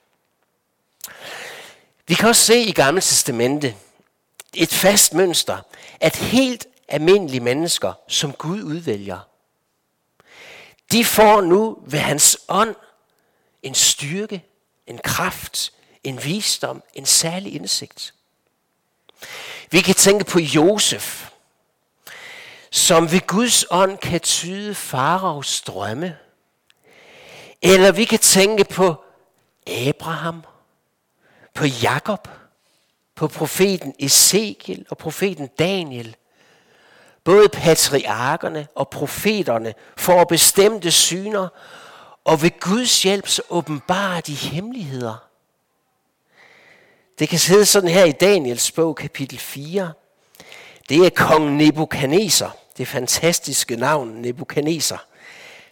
Vi 2.07 2.13
kan 2.13 2.29
også 2.29 2.45
se 2.45 2.59
i 2.59 2.71
Gamle 2.71 3.01
Testamente 3.01 3.75
et 4.53 4.69
fast 4.69 5.13
mønster, 5.13 5.57
at 5.99 6.15
helt 6.15 6.67
almindelige 6.87 7.39
mennesker, 7.39 7.93
som 8.07 8.33
Gud 8.33 8.63
udvælger, 8.63 9.19
de 10.91 11.05
får 11.05 11.41
nu 11.41 11.83
ved 11.85 11.99
hans 11.99 12.37
ånd 12.47 12.75
en 13.63 13.75
styrke, 13.75 14.45
en 14.87 14.97
kraft, 14.97 15.73
en 16.03 16.23
visdom, 16.23 16.83
en 16.93 17.05
særlig 17.05 17.55
indsigt. 17.55 18.13
Vi 19.71 19.81
kan 19.81 19.95
tænke 19.95 20.25
på 20.25 20.39
Josef, 20.39 21.29
som 22.71 23.11
ved 23.11 23.27
Guds 23.27 23.65
ånd 23.69 23.97
kan 23.97 24.19
tyde 24.19 24.75
faraos 24.75 25.61
drømme. 25.61 26.17
Eller 27.61 27.91
vi 27.91 28.05
kan 28.05 28.19
tænke 28.19 28.63
på 28.63 29.03
Abraham, 29.67 30.43
på 31.53 31.65
Jakob, 31.65 32.27
på 33.15 33.27
profeten 33.27 33.95
Ezekiel 33.99 34.85
og 34.89 34.97
profeten 34.97 35.47
Daniel. 35.47 36.15
Både 37.23 37.49
patriarkerne 37.49 38.67
og 38.75 38.89
profeterne 38.89 39.73
får 39.97 40.23
bestemte 40.23 40.91
syner, 40.91 41.47
og 42.25 42.41
ved 42.41 42.59
Guds 42.59 43.03
hjælp 43.03 43.27
så 43.27 43.41
åbenbarer 43.49 44.21
de 44.21 44.33
hemmeligheder. 44.33 45.28
Det 47.19 47.29
kan 47.29 47.39
sidde 47.39 47.65
sådan 47.65 47.89
her 47.89 48.05
i 48.05 48.11
Daniels 48.11 48.71
bog, 48.71 48.95
kapitel 48.95 49.39
4. 49.39 49.93
Det 50.89 51.05
er 51.05 51.09
kong 51.09 51.55
Nebuchadnezzar, 51.55 52.57
det 52.77 52.87
fantastiske 52.87 53.75
navn 53.75 54.09
Nebuchadnezzar. 54.09 55.05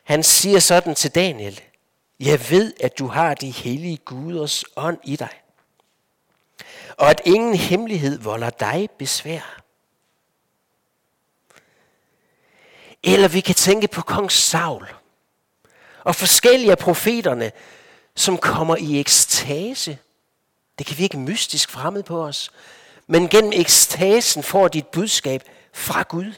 Han 0.03 0.23
siger 0.23 0.59
sådan 0.59 0.95
til 0.95 1.15
Daniel, 1.15 1.61
jeg 2.19 2.49
ved, 2.49 2.73
at 2.79 2.99
du 2.99 3.07
har 3.07 3.33
de 3.33 3.51
hellige 3.51 3.97
guders 3.97 4.63
ånd 4.75 4.97
i 5.03 5.15
dig, 5.15 5.41
og 6.97 7.09
at 7.09 7.21
ingen 7.25 7.55
hemmelighed 7.55 8.19
volder 8.19 8.49
dig 8.49 8.89
besvær. 8.97 9.61
Eller 13.03 13.27
vi 13.27 13.39
kan 13.39 13.55
tænke 13.55 13.87
på 13.87 14.01
kong 14.01 14.31
Saul 14.31 14.87
og 16.03 16.15
forskellige 16.15 16.71
af 16.71 16.77
profeterne, 16.77 17.51
som 18.15 18.37
kommer 18.37 18.75
i 18.75 18.99
ekstase 18.99 19.97
det 20.77 20.85
kan 20.85 20.97
virke 20.97 21.17
mystisk 21.17 21.71
fremmed 21.71 22.03
på 22.03 22.23
os. 22.23 22.51
Men 23.07 23.27
gennem 23.27 23.51
ekstasen 23.55 24.43
får 24.43 24.67
dit 24.67 24.87
budskab 24.87 25.43
fra 25.73 26.03
Gud. 26.09 26.33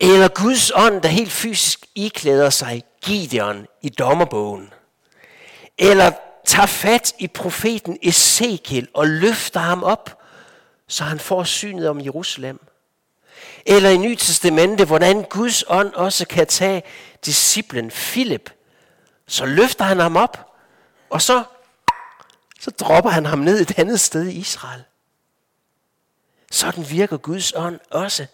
Eller 0.00 0.28
Guds 0.28 0.72
ånd, 0.74 1.02
der 1.02 1.08
helt 1.08 1.32
fysisk 1.32 1.86
iklæder 1.94 2.50
sig 2.50 2.84
Gideon 3.04 3.66
i 3.82 3.88
dommerbogen. 3.88 4.72
Eller 5.78 6.12
tager 6.44 6.66
fat 6.66 7.14
i 7.18 7.28
profeten 7.28 7.98
Ezekiel 8.02 8.88
og 8.94 9.06
løfter 9.06 9.60
ham 9.60 9.82
op, 9.82 10.22
så 10.88 11.04
han 11.04 11.18
får 11.18 11.44
synet 11.44 11.88
om 11.88 12.00
Jerusalem. 12.00 12.60
Eller 13.66 13.90
i 13.90 13.96
Nyt 13.96 14.18
Testamente, 14.18 14.84
hvordan 14.84 15.22
Guds 15.22 15.64
ånd 15.68 15.94
også 15.94 16.26
kan 16.26 16.46
tage 16.46 16.82
disciplen 17.24 17.90
Philip, 17.90 18.50
så 19.26 19.46
løfter 19.46 19.84
han 19.84 19.98
ham 19.98 20.16
op, 20.16 20.51
og 21.12 21.22
så, 21.22 21.44
så 22.60 22.70
dropper 22.70 23.10
han 23.10 23.26
ham 23.26 23.38
ned 23.38 23.60
et 23.60 23.78
andet 23.78 24.00
sted 24.00 24.26
i 24.26 24.38
Israel. 24.38 24.84
Sådan 26.50 26.90
virker 26.90 27.16
Guds 27.16 27.52
ånd 27.56 27.80
også. 27.90 28.26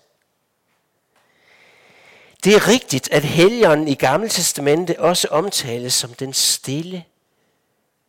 Det 2.44 2.54
er 2.54 2.68
rigtigt, 2.68 3.12
at 3.12 3.24
helgeren 3.24 3.88
i 3.88 3.94
Gamle 3.94 4.28
Testamente 4.28 5.00
også 5.00 5.28
omtales 5.28 5.94
som 5.94 6.14
den 6.14 6.32
stille, 6.32 7.04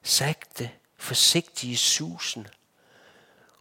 sagte, 0.03 0.69
forsigtige 0.97 1.77
susen. 1.77 2.47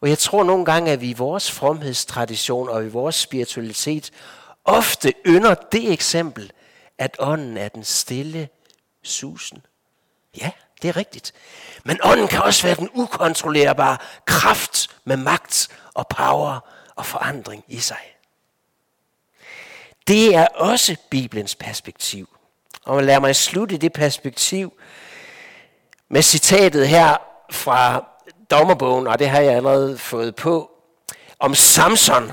Og 0.01 0.09
jeg 0.09 0.19
tror 0.19 0.45
nogle 0.45 0.65
gange, 0.65 0.93
at 0.93 1.01
vi 1.01 1.11
i 1.11 1.15
vores 1.15 1.51
fromhedstradition 1.51 2.69
og 2.69 2.85
i 2.85 2.89
vores 2.89 3.15
spiritualitet 3.15 4.11
ofte 4.65 5.13
ynder 5.27 5.55
det 5.55 5.93
eksempel, 5.93 6.53
at 6.99 7.17
ånden 7.19 7.57
er 7.57 7.69
den 7.69 7.85
stille 7.85 8.49
susen. 9.03 9.67
Ja, 10.37 10.51
det 10.83 10.89
er 10.89 10.97
rigtigt. 10.97 11.33
Men 11.85 11.99
ånden 12.03 12.29
kan 12.29 12.43
også 12.43 12.63
være 12.63 12.77
den 12.77 12.91
ukontrollerbare 12.95 13.97
kraft 14.25 14.89
med 15.05 15.17
magt 15.17 15.69
og 15.95 16.09
power 16.09 16.61
og 16.97 17.07
forandring 17.07 17.65
i 17.69 17.79
sig. 17.79 18.15
Det 20.09 20.35
er 20.35 20.47
også 20.47 20.97
Bibelens 21.11 21.55
perspektiv. 21.55 22.29
Og 22.85 23.05
lad 23.05 23.21
mig 23.21 23.37
slutte 23.37 23.77
det 23.77 23.93
perspektiv 23.93 24.73
med 26.09 26.23
citatet 26.23 26.89
her 26.89 27.17
fra 27.51 28.05
dommerbogen, 28.51 29.07
og 29.07 29.19
det 29.19 29.29
har 29.29 29.41
jeg 29.41 29.55
allerede 29.55 29.99
fået 29.99 30.37
på, 30.37 30.71
om 31.39 31.55
Samson. 31.55 32.33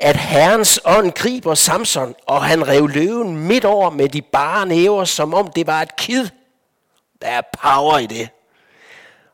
At 0.00 0.16
Herrens 0.16 0.80
ånd 0.84 1.12
griber 1.12 1.54
Samson, 1.54 2.14
og 2.26 2.44
han 2.44 2.68
rev 2.68 2.88
løven 2.88 3.36
midt 3.36 3.64
over 3.64 3.90
med 3.90 4.08
de 4.08 4.22
bare 4.22 4.66
næver, 4.66 5.04
som 5.04 5.34
om 5.34 5.50
det 5.52 5.66
var 5.66 5.82
et 5.82 5.96
kid. 5.96 6.28
Der 7.24 7.30
er 7.30 7.42
power 7.62 7.98
i 7.98 8.06
det. 8.06 8.28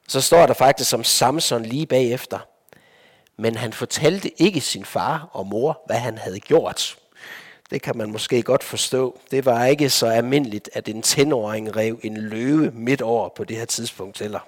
Så 0.09 0.21
står 0.21 0.47
der 0.47 0.55
faktisk 0.55 0.91
som 0.91 1.05
Samson 1.05 1.63
lige 1.63 1.87
bagefter. 1.87 2.39
Men 3.37 3.57
han 3.57 3.73
fortalte 3.73 4.43
ikke 4.43 4.61
sin 4.61 4.85
far 4.85 5.29
og 5.33 5.47
mor, 5.47 5.83
hvad 5.87 5.97
han 5.97 6.19
havde 6.19 6.41
gjort. 6.41 6.99
Det 7.71 7.83
kan 7.83 7.97
man 7.97 8.11
måske 8.11 8.43
godt 8.43 8.65
forstå. 8.65 9.19
Det 9.31 9.45
var 9.45 9.65
ikke 9.65 9.91
så 9.91 10.07
almindeligt, 10.07 10.71
at 10.73 10.89
en 10.89 11.03
tenåring 11.03 11.77
rev 11.77 12.01
en 12.03 12.17
løve 12.17 12.71
midt 12.71 13.03
over 13.03 13.29
på 13.29 13.45
det 13.45 13.57
her 13.57 13.65
tidspunkt 13.65 14.19
heller. 14.19 14.41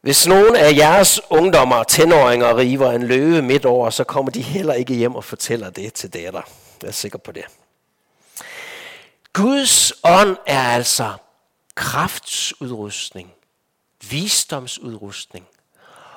Hvis 0.00 0.26
nogen 0.26 0.56
af 0.56 0.76
jeres 0.76 1.20
ungdommer, 1.30 1.82
tenåringer, 1.82 2.56
river 2.56 2.92
en 2.92 3.02
løve 3.02 3.42
midt 3.42 3.64
over, 3.64 3.90
så 3.90 4.04
kommer 4.04 4.32
de 4.32 4.42
heller 4.42 4.74
ikke 4.74 4.94
hjem 4.94 5.14
og 5.14 5.24
fortæller 5.24 5.70
det 5.70 5.94
til 5.94 6.12
datter. 6.12 6.42
Jeg 6.82 6.88
er 6.88 6.92
sikker 6.92 7.18
på 7.18 7.32
det. 7.32 7.44
Guds 9.32 9.92
ånd 10.04 10.36
er 10.46 10.62
altså 10.62 11.14
kraftsudrustning, 11.74 13.32
visdomsudrustning. 14.10 15.46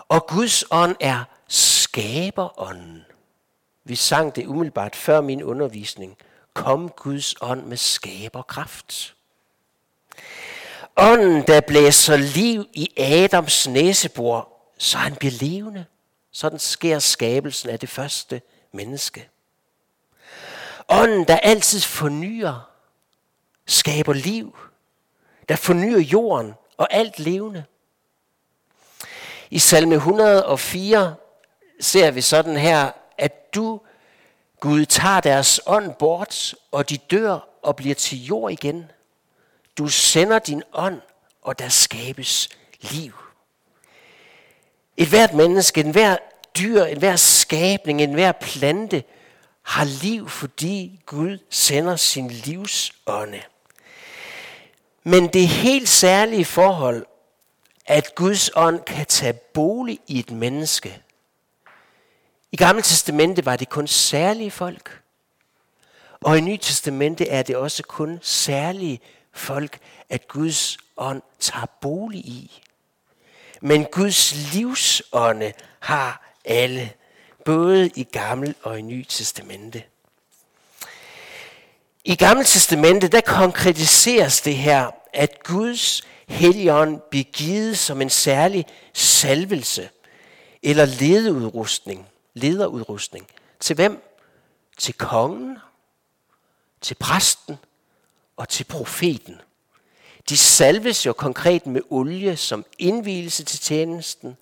Og 0.08 0.28
Guds 0.28 0.64
ånd 0.72 0.96
er 1.00 1.24
skaberånden. 1.48 3.06
Vi 3.84 3.96
sang 3.96 4.36
det 4.36 4.46
umiddelbart 4.46 4.96
før 4.96 5.22
min 5.22 5.44
undervisning. 5.44 6.18
Kom 6.54 6.90
Guds 6.90 7.36
ånd 7.42 7.64
med 7.66 7.78
skaberkraft. 7.78 9.16
Ånden, 10.98 11.48
der 11.48 11.62
blæser 11.62 12.16
liv 12.16 12.66
i 12.74 12.94
Adams 12.98 13.68
næsebor, 13.68 14.50
så 14.78 14.98
han 14.98 15.16
bliver 15.16 15.34
levende. 15.40 15.86
Sådan 16.32 16.60
sker 16.60 17.00
skabelsen 17.00 17.70
af 17.70 17.80
det 17.80 17.90
første 17.90 18.42
menneske. 18.72 19.30
Ånden, 20.90 21.28
der 21.28 21.38
altid 21.38 21.82
fornyer, 21.82 22.73
skaber 23.66 24.14
liv, 24.14 24.58
der 25.50 25.56
fornyer 25.56 26.00
jorden 26.00 26.54
og 26.78 26.88
alt 26.94 27.20
levende. 27.20 27.64
I 29.50 29.60
salme 29.60 29.96
104 29.96 31.16
ser 31.80 32.12
vi 32.12 32.22
sådan 32.22 32.58
her, 32.58 32.92
at 33.18 33.56
du, 33.56 33.82
Gud, 34.60 34.86
tager 34.86 35.20
deres 35.20 35.62
ånd 35.66 35.96
bort, 35.96 36.56
og 36.72 36.90
de 36.90 36.98
dør 36.98 37.50
og 37.62 37.76
bliver 37.76 37.96
til 37.96 38.26
jord 38.26 38.52
igen. 38.52 38.92
Du 39.78 39.88
sender 39.88 40.40
din 40.40 40.64
ånd, 40.74 41.02
og 41.42 41.60
der 41.60 41.70
skabes 41.70 42.50
liv. 42.82 43.14
Et 44.98 45.08
hvert 45.08 45.34
menneske, 45.34 45.82
en 45.82 45.92
hver 45.92 46.18
dyr, 46.58 46.84
en 46.84 46.98
hver 46.98 47.16
skabning, 47.16 48.02
en 48.02 48.14
hver 48.14 48.32
plante 48.32 49.04
har 49.62 49.86
liv, 49.86 50.30
fordi 50.30 51.02
Gud 51.06 51.38
sender 51.50 51.96
sin 51.96 52.28
livsånde. 52.28 53.42
Men 55.04 55.28
det 55.28 55.48
helt 55.48 55.90
særlige 55.90 56.46
forhold, 56.46 57.06
at 57.86 58.16
Guds 58.16 58.52
ånd 58.56 58.84
kan 58.84 59.06
tage 59.06 59.34
bolig 59.34 60.00
i 60.08 60.20
et 60.20 60.32
menneske. 60.32 61.02
I 62.52 62.56
Gamle 62.56 62.82
Testamente 62.82 63.46
var 63.46 63.56
det 63.56 63.70
kun 63.70 63.88
særlige 63.88 64.52
folk. 64.52 65.02
Og 66.22 66.38
i 66.38 66.42
Nye 66.42 66.58
Testamente 66.58 67.28
er 67.30 67.44
det 67.44 67.56
også 67.56 67.84
kun 67.84 68.20
særlige 68.22 69.00
folk, 69.32 69.80
at 70.10 70.28
Guds 70.28 70.78
ånd 70.98 71.22
tager 71.40 71.66
bolig 71.82 72.20
i. 72.20 72.62
Men 73.62 73.86
Guds 73.86 74.54
livsånde 74.54 75.54
har 75.80 76.36
alle, 76.46 76.92
både 77.46 77.90
i 77.96 78.04
Gamle 78.04 78.56
og 78.62 78.80
i 78.80 78.82
Nye 78.82 79.04
Testamente. 79.04 79.84
I 82.06 82.16
Gamle 82.16 82.44
Testamente, 82.44 83.08
der 83.08 83.22
konkretiseres 83.22 84.42
det 84.42 84.56
her, 84.56 84.92
at 85.14 85.44
Guds 85.44 86.02
helligånd 86.28 87.02
bliver 87.10 87.24
givet 87.24 87.78
som 87.78 88.02
en 88.02 88.10
særlig 88.10 88.66
salvelse 88.94 89.90
eller 90.64 90.86
lederudrustning. 90.86 92.08
lederudrustning. 92.34 93.28
Til 93.60 93.76
hvem? 93.76 94.04
Til 94.78 94.94
kongen, 94.94 95.58
til 96.82 96.96
præsten 96.96 97.56
og 98.38 98.50
til 98.50 98.64
profeten. 98.64 99.42
De 100.30 100.38
salves 100.38 101.06
jo 101.06 101.14
konkret 101.14 101.68
med 101.68 101.82
olie 101.90 102.38
som 102.38 102.66
indvielse 102.80 103.44
til 103.44 103.60
tjenesten, 103.60 104.38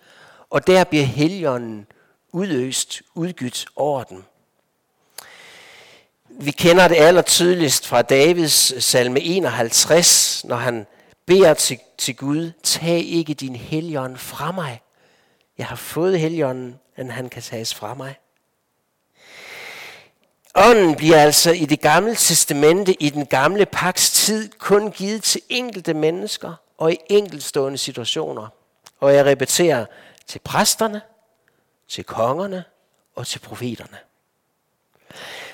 og 0.49 0.67
der 0.67 0.83
bliver 0.83 1.05
helligånden 1.05 1.87
udøst, 2.31 3.01
udgydt 3.15 3.65
over 3.75 4.03
dem. 4.03 4.23
Vi 6.39 6.51
kender 6.51 6.87
det 6.87 6.95
aller 6.95 7.21
tydeligst 7.21 7.87
fra 7.87 8.01
Davids 8.01 8.83
salme 8.83 9.21
51, 9.21 10.45
når 10.45 10.55
han 10.55 10.87
beder 11.25 11.53
til, 11.53 11.79
til 11.97 12.15
Gud, 12.15 12.51
tag 12.63 12.99
ikke 12.99 13.33
din 13.33 13.55
helgen 13.55 14.17
fra 14.17 14.51
mig. 14.51 14.81
Jeg 15.57 15.65
har 15.65 15.75
fået 15.75 16.19
helligånden, 16.19 16.79
men 16.97 17.11
han 17.11 17.29
kan 17.29 17.41
tages 17.41 17.73
fra 17.73 17.93
mig. 17.93 18.15
Ånden 20.55 20.95
bliver 20.95 21.21
altså 21.21 21.51
i 21.51 21.65
det 21.65 21.81
gamle 21.81 22.15
testamente, 22.15 23.03
i 23.03 23.09
den 23.09 23.25
gamle 23.25 23.65
paks 23.65 24.11
tid, 24.11 24.49
kun 24.59 24.91
givet 24.91 25.23
til 25.23 25.41
enkelte 25.49 25.93
mennesker 25.93 26.53
og 26.77 26.93
i 26.93 26.97
enkeltstående 27.09 27.77
situationer. 27.77 28.47
Og 28.99 29.13
jeg 29.13 29.25
repeterer, 29.25 29.85
til 30.27 30.39
præsterne, 30.39 31.01
til 31.89 32.03
kongerne 32.03 32.63
og 33.15 33.27
til 33.27 33.39
profeterne. 33.39 33.97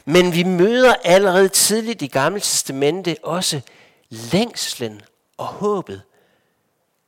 Men 0.10 0.34
vi 0.34 0.44
møder 0.44 0.96
allerede 1.04 1.50
tidligt 1.50 2.02
i 2.02 2.08
Gamle 2.08 2.40
Testamente 2.40 3.16
også 3.24 3.62
længslen 4.10 5.02
og 5.38 5.46
håbet. 5.46 6.02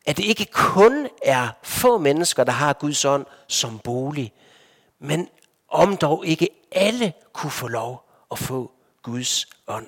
At 0.05 0.17
det 0.17 0.25
ikke 0.25 0.45
kun 0.45 1.07
er 1.23 1.47
få 1.63 1.97
mennesker, 1.97 2.43
der 2.43 2.51
har 2.51 2.73
Guds 2.73 3.05
ånd 3.05 3.25
som 3.47 3.79
bolig, 3.79 4.33
men 4.99 5.29
om 5.69 5.97
dog 5.97 6.25
ikke 6.25 6.49
alle 6.71 7.13
kunne 7.33 7.51
få 7.51 7.67
lov 7.67 8.03
at 8.31 8.39
få 8.39 8.71
Guds 9.03 9.47
ånd. 9.67 9.87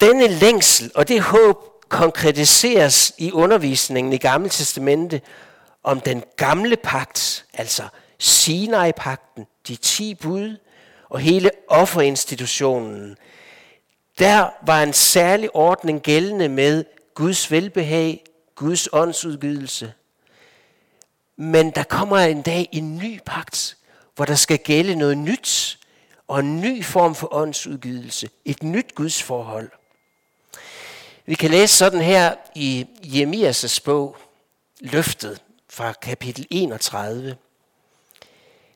Denne 0.00 0.26
længsel 0.26 0.92
og 0.94 1.08
det 1.08 1.22
håb 1.22 1.88
konkretiseres 1.88 3.12
i 3.18 3.32
undervisningen 3.32 4.12
i 4.12 4.18
Gamle 4.18 4.48
Testamente 4.48 5.20
om 5.82 6.00
den 6.00 6.24
gamle 6.36 6.76
pagt, 6.76 7.46
altså 7.52 7.82
Sinai-pakten, 8.18 9.46
de 9.68 9.76
ti 9.76 10.14
bud 10.14 10.56
og 11.08 11.20
hele 11.20 11.50
offerinstitutionen. 11.68 13.16
Der 14.18 14.50
var 14.62 14.82
en 14.82 14.92
særlig 14.92 15.56
ordning 15.56 16.02
gældende 16.02 16.48
med 16.48 16.84
Guds 17.14 17.50
velbehag, 17.50 18.24
Guds 18.54 18.88
åndsudgivelse. 18.92 19.92
Men 21.36 21.70
der 21.70 21.82
kommer 21.82 22.18
en 22.18 22.42
dag 22.42 22.68
en 22.72 22.96
ny 22.96 23.20
pagt, 23.26 23.76
hvor 24.16 24.24
der 24.24 24.34
skal 24.34 24.58
gælde 24.58 24.94
noget 24.94 25.18
nyt 25.18 25.78
og 26.28 26.40
en 26.40 26.60
ny 26.60 26.84
form 26.84 27.14
for 27.14 27.34
åndsudgivelse, 27.34 28.30
Et 28.44 28.62
nyt 28.62 28.94
Guds 28.94 29.22
forhold. 29.22 29.70
Vi 31.26 31.34
kan 31.34 31.50
læse 31.50 31.76
sådan 31.76 32.00
her 32.00 32.34
i 32.54 32.86
Jeremias' 33.02 33.80
bog, 33.84 34.16
Løftet 34.80 35.42
fra 35.70 35.92
kapitel 35.92 36.46
31. 36.50 37.36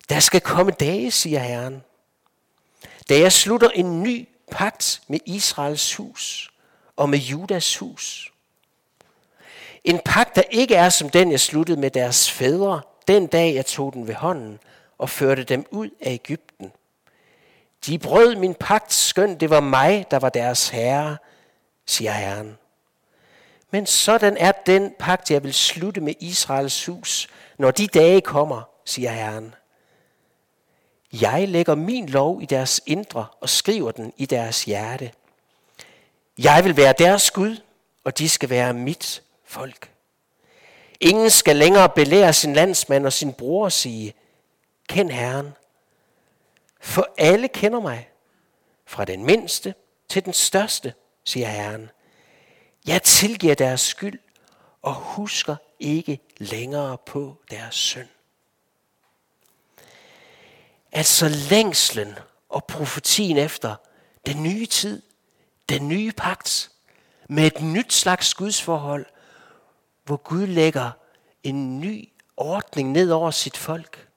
Der 0.09 0.21
skal 0.21 0.41
komme 0.41 0.73
dage, 0.73 1.11
siger 1.11 1.39
Herren, 1.39 1.83
da 3.09 3.19
jeg 3.19 3.33
slutter 3.33 3.71
en 3.71 4.03
ny 4.03 4.29
pagt 4.51 5.03
med 5.09 5.19
Israels 5.27 5.95
hus 5.95 6.51
og 6.97 7.09
med 7.09 7.19
Judas 7.19 7.77
hus. 7.77 8.33
En 9.85 10.01
pagt, 10.05 10.37
der 10.37 10.43
ikke 10.51 10.75
er 10.75 10.89
som 10.89 11.11
den, 11.11 11.31
jeg 11.31 11.41
sluttede 11.41 11.81
med 11.81 11.91
deres 11.91 12.31
fædre, 12.31 12.81
den 13.09 13.27
dag 13.27 13.55
jeg 13.55 13.67
tog 13.67 13.93
den 13.93 14.09
ved 14.09 14.15
hånden 14.15 14.59
og 14.99 15.11
førte 15.11 15.45
dem 15.45 15.67
ud 15.71 15.91
af 16.01 16.13
Ægypten. 16.13 16.73
De 17.87 17.99
brød 17.99 18.37
min 18.37 18.55
pagt, 18.55 18.93
skønt 18.93 19.41
det 19.41 19.51
var 19.51 19.61
mig, 19.61 20.07
der 20.11 20.19
var 20.19 20.29
deres 20.29 20.69
herre, 20.69 21.17
siger 21.87 22.13
Herren. 22.13 22.59
Men 23.71 23.87
sådan 23.87 24.37
er 24.37 24.53
den 24.53 24.95
pagt, 24.99 25.31
jeg 25.31 25.43
vil 25.43 25.55
slutte 25.55 26.01
med 26.01 26.15
Israels 26.21 26.87
hus, 26.87 27.29
når 27.59 27.71
de 27.71 27.87
dage 27.87 28.21
kommer, 28.21 28.63
siger 28.85 29.11
Herren. 29.11 29.55
Jeg 31.21 31.49
lægger 31.49 31.75
min 31.75 32.09
lov 32.09 32.43
i 32.43 32.47
deres 32.47 32.81
indre 32.87 33.27
og 33.41 33.49
skriver 33.49 33.91
den 33.91 34.13
i 34.17 34.27
deres 34.27 34.65
hjerte. 34.65 35.13
Jeg 36.39 36.65
vil 36.65 36.77
være 36.77 36.95
deres 36.99 37.31
Gud, 37.31 37.57
og 38.05 38.19
de 38.19 38.29
skal 38.29 38.51
være 38.51 38.75
mit 38.75 39.23
folk. 39.45 39.91
Ingen 41.01 41.31
skal 41.31 41.57
længere 41.57 41.89
belære 41.89 42.33
sin 42.33 42.53
landsmand 42.53 43.07
og 43.07 43.13
sin 43.13 43.33
bror 43.33 43.65
og 43.65 43.73
sige, 43.73 44.15
kend 44.89 45.11
Herren. 45.11 45.53
For 46.81 47.15
alle 47.19 47.49
kender 47.49 47.81
mig, 47.81 48.09
fra 48.87 49.05
den 49.05 49.25
mindste 49.25 49.75
til 50.09 50.25
den 50.25 50.33
største, 50.33 50.95
siger 51.25 51.49
Herren. 51.49 51.91
Jeg 52.87 53.03
tilgiver 53.03 53.55
deres 53.55 53.81
skyld 53.81 54.19
og 54.83 54.95
husker 54.95 55.57
ikke 55.81 56.21
længere 56.39 56.99
på 57.07 57.37
deres 57.51 57.75
synd. 57.75 58.09
Altså 60.93 61.29
længslen 61.29 62.19
og 62.49 62.65
profetien 62.65 63.37
efter 63.37 63.77
den 64.27 64.43
nye 64.43 64.67
tid, 64.67 65.03
den 65.69 65.89
nye 65.89 66.13
pagt, 66.13 66.71
med 67.29 67.47
et 67.47 67.63
nyt 67.63 67.93
slags 67.93 68.35
gudsforhold, 68.35 69.07
hvor 70.05 70.17
Gud 70.17 70.47
lægger 70.47 70.91
en 71.43 71.81
ny 71.81 72.09
ordning 72.37 72.93
ned 72.93 73.11
over 73.11 73.31
sit 73.31 73.57
folk. 73.57 74.09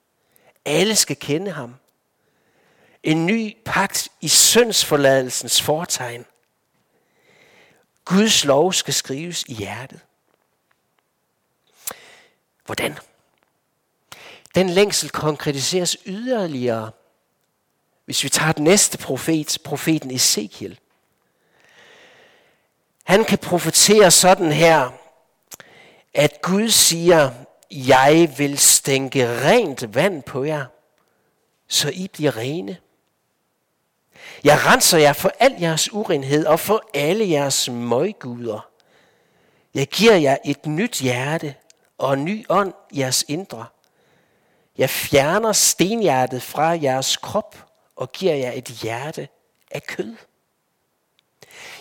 Alle 0.65 0.95
skal 0.95 1.17
kende 1.17 1.51
ham. 1.51 1.75
En 3.03 3.25
ny 3.25 3.57
pagt 3.65 4.09
i 4.21 4.27
syndsforladelsens 4.27 5.61
fortegn. 5.61 6.25
Guds 8.05 8.45
lov 8.45 8.73
skal 8.73 8.93
skrives 8.93 9.43
i 9.47 9.53
hjertet. 9.53 9.99
Hvordan? 12.65 12.97
Den 14.55 14.69
længsel 14.69 15.09
konkretiseres 15.09 15.97
yderligere, 16.05 16.91
hvis 18.05 18.23
vi 18.23 18.29
tager 18.29 18.51
den 18.51 18.63
næste 18.63 18.97
profet, 18.97 19.57
profeten 19.63 20.11
Ezekiel. 20.11 20.79
Han 23.03 23.25
kan 23.25 23.37
profetere 23.37 24.11
sådan 24.11 24.51
her, 24.51 24.91
at 26.13 26.41
Gud 26.41 26.69
siger, 26.69 27.31
jeg 27.71 28.33
vil 28.37 28.57
stænke 28.57 29.41
rent 29.41 29.95
vand 29.95 30.23
på 30.23 30.43
jer, 30.43 30.65
så 31.67 31.89
I 31.89 32.07
bliver 32.13 32.37
rene. 32.37 32.77
Jeg 34.43 34.65
renser 34.65 34.97
jer 34.97 35.13
for 35.13 35.31
al 35.39 35.55
jeres 35.59 35.93
urenhed 35.93 36.45
og 36.45 36.59
for 36.59 36.83
alle 36.93 37.29
jeres 37.29 37.69
møguder. 37.69 38.69
Jeg 39.73 39.87
giver 39.87 40.15
jer 40.15 40.37
et 40.45 40.65
nyt 40.65 40.99
hjerte 40.99 41.55
og 41.97 42.13
en 42.13 42.25
ny 42.25 42.45
ånd 42.49 42.73
i 42.91 42.99
jeres 42.99 43.25
indre. 43.27 43.65
Jeg 44.77 44.89
fjerner 44.89 45.51
stenhjertet 45.51 46.41
fra 46.41 46.67
jeres 46.67 47.17
krop 47.17 47.65
og 47.95 48.11
giver 48.11 48.35
jer 48.35 48.51
et 48.51 48.67
hjerte 48.67 49.27
af 49.71 49.83
kød. 49.83 50.15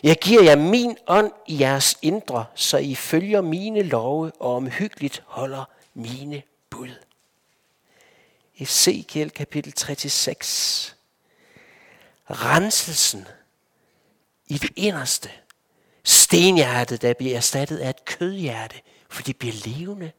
Jeg 0.03 0.17
giver 0.17 0.43
jer 0.43 0.57
min 0.57 0.97
ånd 1.07 1.33
i 1.47 1.61
jeres 1.61 1.97
indre, 2.03 2.45
så 2.55 2.79
I 2.79 2.95
følger 2.95 3.41
mine 3.41 3.83
love 3.83 4.33
og 4.41 4.55
omhyggeligt 4.57 5.23
holder 5.27 5.65
mine 5.95 6.43
bud. 6.71 6.95
Ezekiel 8.59 9.31
kapitel 9.31 9.79
36. 9.79 10.95
Renselsen 12.31 13.29
i 14.47 14.59
det 14.59 14.71
inderste. 14.77 15.31
Stenhjertet, 16.05 17.03
der 17.03 17.15
bliver 17.15 17.37
erstattet 17.37 17.79
af 17.79 17.91
et 17.91 18.05
kødhjerte, 18.05 18.81
for 19.09 19.23
det 19.23 19.37
bliver 19.37 19.55
levende. 19.65 20.13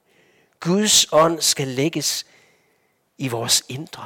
Guds 0.60 1.06
ånd 1.12 1.42
skal 1.42 1.68
lægges 1.68 2.26
i 3.18 3.28
vores 3.28 3.64
indre. 3.70 4.06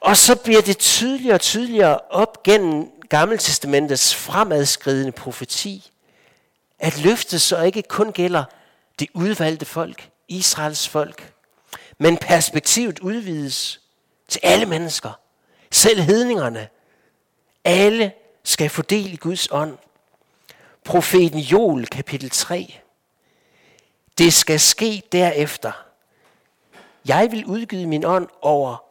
Og 0.00 0.16
så 0.16 0.36
bliver 0.36 0.62
det 0.62 0.78
tydeligere 0.78 1.34
og 1.34 1.40
tydeligere 1.40 1.98
op 1.98 2.42
gennem 2.42 2.90
Gammeltestamentets 3.08 4.14
fremadskridende 4.14 5.12
profeti, 5.12 5.90
at 6.78 6.98
løftet 6.98 7.40
så 7.40 7.62
ikke 7.62 7.82
kun 7.82 8.12
gælder 8.12 8.44
det 8.98 9.08
udvalgte 9.14 9.66
folk, 9.66 10.10
Israels 10.28 10.88
folk, 10.88 11.32
men 11.98 12.16
perspektivet 12.16 12.98
udvides 12.98 13.80
til 14.28 14.40
alle 14.42 14.66
mennesker, 14.66 15.12
selv 15.70 16.00
hedningerne. 16.00 16.68
Alle 17.64 18.12
skal 18.44 18.70
få 18.70 18.82
del 18.82 19.12
i 19.12 19.16
Guds 19.16 19.48
ånd. 19.50 19.78
Profeten 20.84 21.38
Joel 21.38 21.86
kapitel 21.86 22.30
3. 22.30 22.80
Det 24.18 24.32
skal 24.32 24.60
ske 24.60 25.02
derefter. 25.12 25.87
Jeg 27.08 27.28
vil 27.30 27.44
udgive 27.44 27.86
min 27.86 28.04
ånd 28.04 28.28
over 28.42 28.84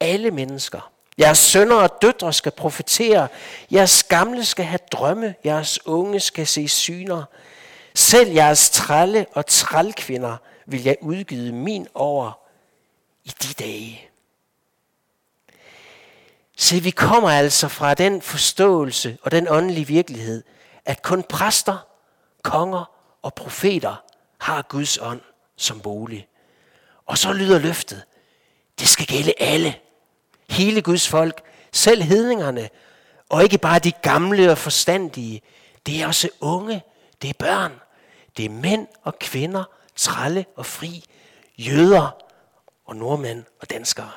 alle 0.00 0.30
mennesker. 0.30 0.90
Jeres 1.18 1.38
sønner 1.38 1.76
og 1.76 2.02
døtre 2.02 2.32
skal 2.32 2.52
profetere. 2.52 3.28
Jeres 3.72 4.02
gamle 4.02 4.44
skal 4.44 4.64
have 4.64 4.78
drømme. 4.92 5.34
Jeres 5.44 5.86
unge 5.86 6.20
skal 6.20 6.46
se 6.46 6.68
syner. 6.68 7.24
Selv 7.94 8.32
jeres 8.32 8.70
trælle 8.70 9.26
og 9.32 9.46
trælkvinder 9.46 10.36
vil 10.66 10.82
jeg 10.82 10.96
udgive 11.00 11.52
min 11.52 11.86
over 11.94 12.32
i 13.24 13.32
de 13.42 13.54
dage. 13.64 14.08
Se, 16.56 16.80
vi 16.80 16.90
kommer 16.90 17.30
altså 17.30 17.68
fra 17.68 17.94
den 17.94 18.22
forståelse 18.22 19.18
og 19.22 19.30
den 19.30 19.48
åndelige 19.48 19.86
virkelighed, 19.86 20.44
at 20.84 21.02
kun 21.02 21.22
præster, 21.22 21.86
konger 22.42 22.90
og 23.22 23.34
profeter 23.34 24.04
har 24.38 24.62
Guds 24.62 24.98
ånd 24.98 25.20
som 25.56 25.80
bolig. 25.80 26.29
Og 27.10 27.18
så 27.18 27.32
lyder 27.32 27.58
løftet, 27.58 28.02
det 28.78 28.88
skal 28.88 29.06
gælde 29.06 29.32
alle. 29.38 29.74
Hele 30.50 30.82
Guds 30.82 31.08
folk, 31.08 31.42
selv 31.72 32.02
hedningerne, 32.02 32.68
og 33.28 33.42
ikke 33.42 33.58
bare 33.58 33.78
de 33.78 33.92
gamle 33.92 34.50
og 34.50 34.58
forstandige. 34.58 35.42
Det 35.86 36.02
er 36.02 36.06
også 36.06 36.28
unge, 36.40 36.82
det 37.22 37.30
er 37.30 37.34
børn, 37.38 37.72
det 38.36 38.44
er 38.44 38.48
mænd 38.50 38.86
og 39.02 39.18
kvinder, 39.18 39.64
trælle 39.96 40.46
og 40.56 40.66
fri, 40.66 41.04
jøder 41.58 42.10
og 42.86 42.96
nordmænd 42.96 43.44
og 43.60 43.70
danskere. 43.70 44.12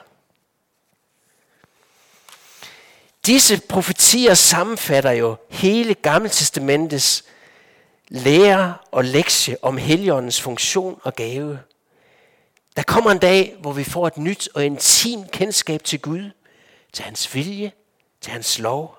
Disse 3.26 3.62
profetier 3.70 4.34
sammenfatter 4.34 5.12
jo 5.12 5.36
hele 5.50 5.94
Gammeltestamentets 5.94 7.24
lære 8.08 8.74
og 8.92 9.06
lektie 9.06 9.58
om 9.62 9.78
Helligåndens 9.78 10.42
funktion 10.42 11.00
og 11.04 11.16
gave– 11.16 11.60
der 12.76 12.84
kommer 12.84 13.12
en 13.12 13.20
dag, 13.20 13.56
hvor 13.60 13.74
vi 13.74 13.84
får 13.84 14.08
et 14.08 14.18
nyt 14.18 14.50
og 14.54 14.66
intimt 14.66 15.32
kendskab 15.32 15.84
til 15.84 16.00
Gud, 16.00 16.32
til 16.94 17.06
hans 17.06 17.36
vilje, 17.36 17.72
til 18.22 18.32
hans 18.32 18.60
lov. 18.60 18.98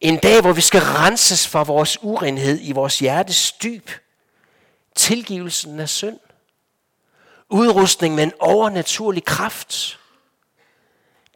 En 0.00 0.18
dag, 0.18 0.40
hvor 0.40 0.52
vi 0.52 0.60
skal 0.60 0.80
renses 0.80 1.48
fra 1.48 1.62
vores 1.62 1.98
urenhed 2.02 2.58
i 2.62 2.72
vores 2.72 2.98
hjertes 2.98 3.52
dyb. 3.52 3.90
Tilgivelsen 4.94 5.80
af 5.80 5.88
synd. 5.88 6.18
Udrustning 7.48 8.14
med 8.14 8.24
en 8.24 8.32
overnaturlig 8.38 9.24
kraft. 9.24 9.98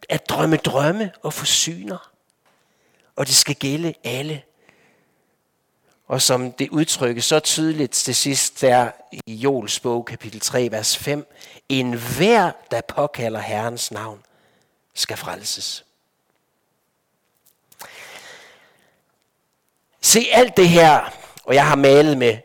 At 0.09 0.29
drømme 0.29 0.57
drømme 0.57 1.11
og 1.23 1.33
forsyner. 1.33 2.11
Og 3.15 3.27
det 3.27 3.35
skal 3.35 3.55
gælde 3.55 3.93
alle 4.03 4.41
og 6.11 6.21
som 6.21 6.51
det 6.51 6.69
udtrykkes 6.69 7.25
så 7.25 7.39
tydeligt 7.39 7.91
til 7.91 8.15
sidst 8.15 8.61
der 8.61 8.91
i 9.25 9.33
Jols 9.33 9.79
bog, 9.79 10.05
kapitel 10.05 10.39
3, 10.39 10.67
vers 10.71 10.97
5. 10.97 11.33
En 11.69 11.93
hver, 11.93 12.51
der 12.71 12.81
påkalder 12.81 13.39
Herrens 13.39 13.91
navn, 13.91 14.19
skal 14.93 15.17
frelses. 15.17 15.85
Se 20.01 20.27
alt 20.31 20.57
det 20.57 20.69
her, 20.69 21.13
og 21.43 21.55
jeg 21.55 21.67
har 21.67 21.75
malet 21.75 22.17
med 22.17 22.37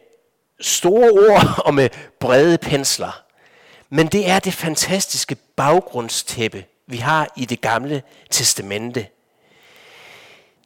store 0.61 1.11
ord 1.11 1.65
og 1.67 1.75
med 1.75 1.89
brede 2.21 2.59
pensler. 2.59 3.23
Men 3.89 4.07
det 4.07 4.29
er 4.29 4.39
det 4.39 4.55
fantastiske 4.55 5.35
baggrundstæppe, 5.35 6.65
vi 6.87 6.97
har 6.97 7.33
i 7.37 7.45
det 7.45 7.61
gamle 7.61 8.03
testamente. 8.31 9.09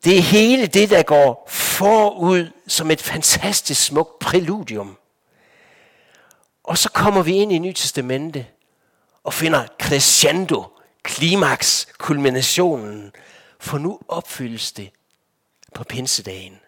Det 0.05 0.19
er 0.19 0.23
hele 0.23 0.67
det, 0.67 0.91
der 0.91 1.03
går 1.03 1.45
forud 1.49 2.51
som 2.67 2.91
et 2.91 3.03
fantastisk 3.03 3.85
smukt 3.85 4.19
præludium. 4.19 4.97
Og 6.65 6.79
så 6.79 6.91
kommer 6.91 7.23
vi 7.23 7.33
ind 7.33 7.53
i 7.53 7.59
Nyt 7.59 7.77
Testamente 7.77 8.47
og 9.25 9.35
finder 9.35 9.67
crescendo, 9.81 10.65
klimaks, 11.03 11.89
kulminationen. 11.99 13.13
For 13.59 13.79
nu 13.79 14.01
opfyldes 14.09 14.73
det 14.73 14.91
på 15.75 15.85
pinsedagen. 15.85 16.61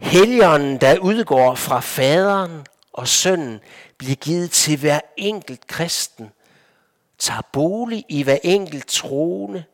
Helligånden, 0.00 0.80
der 0.80 0.98
udgår 0.98 1.54
fra 1.54 1.80
faderen 1.80 2.66
og 2.92 3.08
sønnen, 3.08 3.60
bliver 3.98 4.14
givet 4.14 4.50
til 4.50 4.78
hver 4.78 5.00
enkelt 5.16 5.66
kristen, 5.66 6.30
tager 7.18 7.42
bolig 7.52 8.04
i 8.08 8.22
hver 8.22 8.38
enkelt 8.42 8.86
troende, 8.86 9.64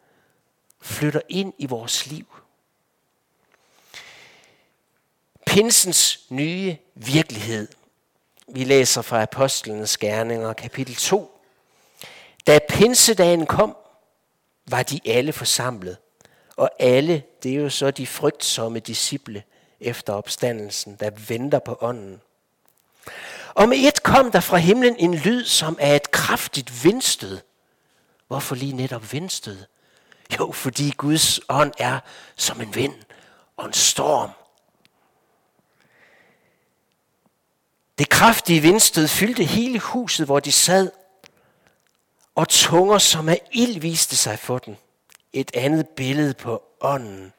flytter 0.80 1.20
ind 1.28 1.52
i 1.58 1.66
vores 1.66 2.06
liv. 2.06 2.26
Pinsens 5.46 6.20
nye 6.28 6.76
virkelighed. 6.94 7.68
Vi 8.48 8.64
læser 8.64 9.02
fra 9.02 9.22
Apostlenes 9.22 9.96
Gerninger, 9.96 10.52
kapitel 10.52 10.94
2. 10.94 11.40
Da 12.46 12.58
pinsedagen 12.68 13.46
kom, 13.46 13.76
var 14.66 14.82
de 14.82 15.00
alle 15.04 15.32
forsamlet. 15.32 15.96
Og 16.56 16.70
alle, 16.78 17.22
det 17.42 17.52
er 17.52 17.56
jo 17.56 17.70
så 17.70 17.90
de 17.90 18.06
frygtsomme 18.06 18.80
disciple 18.80 19.42
efter 19.80 20.12
opstandelsen, 20.12 20.96
der 21.00 21.10
venter 21.10 21.58
på 21.58 21.78
ånden. 21.80 22.20
Og 23.54 23.68
med 23.68 23.78
et 23.78 24.02
kom 24.02 24.30
der 24.30 24.40
fra 24.40 24.56
himlen 24.56 24.96
en 24.96 25.14
lyd, 25.14 25.44
som 25.44 25.78
er 25.80 25.96
et 25.96 26.10
kraftigt 26.10 26.84
vindstød. 26.84 27.38
Hvorfor 28.26 28.54
lige 28.54 28.72
netop 28.72 29.12
vindstød? 29.12 29.58
Jo, 30.38 30.52
fordi 30.52 30.90
Guds 30.96 31.40
ånd 31.48 31.72
er 31.78 32.00
som 32.36 32.60
en 32.60 32.74
vind 32.74 32.94
og 33.56 33.66
en 33.66 33.72
storm. 33.72 34.30
Det 37.98 38.08
kraftige 38.08 38.60
vindstød 38.60 39.08
fyldte 39.08 39.44
hele 39.44 39.78
huset, 39.78 40.26
hvor 40.26 40.40
de 40.40 40.52
sad, 40.52 40.90
og 42.34 42.48
tunger 42.48 42.98
som 42.98 43.28
af 43.28 43.48
ild 43.52 43.80
viste 43.80 44.16
sig 44.16 44.38
for 44.38 44.58
den. 44.58 44.76
Et 45.32 45.50
andet 45.54 45.88
billede 45.88 46.34
på 46.34 46.62
ånden 46.80 47.32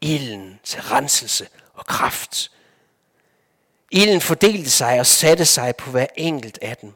ilden 0.00 0.60
til 0.64 0.82
renselse 0.82 1.48
og 1.74 1.86
kraft. 1.86 2.50
Ilden 3.90 4.20
fordelte 4.20 4.70
sig 4.70 5.00
og 5.00 5.06
satte 5.06 5.44
sig 5.44 5.76
på 5.76 5.90
hver 5.90 6.06
enkelt 6.16 6.58
af 6.62 6.76
dem. 6.76 6.92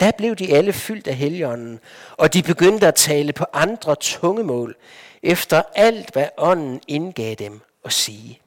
Der 0.00 0.10
blev 0.10 0.36
de 0.36 0.56
alle 0.56 0.72
fyldt 0.72 1.06
af 1.06 1.14
helligånden, 1.14 1.80
og 2.16 2.32
de 2.34 2.42
begyndte 2.42 2.86
at 2.86 2.94
tale 2.94 3.32
på 3.32 3.46
andre 3.52 3.96
tungemål, 4.00 4.76
efter 5.22 5.62
alt, 5.74 6.12
hvad 6.12 6.28
ånden 6.38 6.80
indgav 6.88 7.34
dem 7.34 7.60
at 7.84 7.92
sige. 7.92 8.40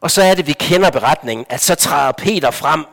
Og 0.00 0.10
så 0.10 0.22
er 0.22 0.34
det, 0.34 0.46
vi 0.46 0.52
kender 0.52 0.90
beretningen, 0.90 1.46
at 1.48 1.60
så 1.60 1.74
træder 1.74 2.12
Peter 2.12 2.50
frem 2.50 2.84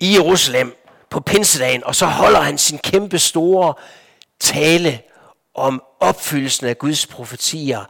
i 0.00 0.14
Jerusalem 0.14 0.76
på 1.10 1.20
pinsedagen, 1.20 1.84
og 1.84 1.94
så 1.94 2.06
holder 2.06 2.40
han 2.40 2.58
sin 2.58 2.78
kæmpe 2.78 3.18
store 3.18 3.74
tale 4.40 5.02
om 5.54 5.82
opfyldelsen 6.00 6.66
af 6.66 6.78
Guds 6.78 7.06
profetier, 7.06 7.84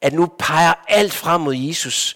at 0.00 0.12
nu 0.12 0.26
peger 0.38 0.74
alt 0.88 1.12
frem 1.12 1.40
mod 1.40 1.54
Jesus. 1.54 2.14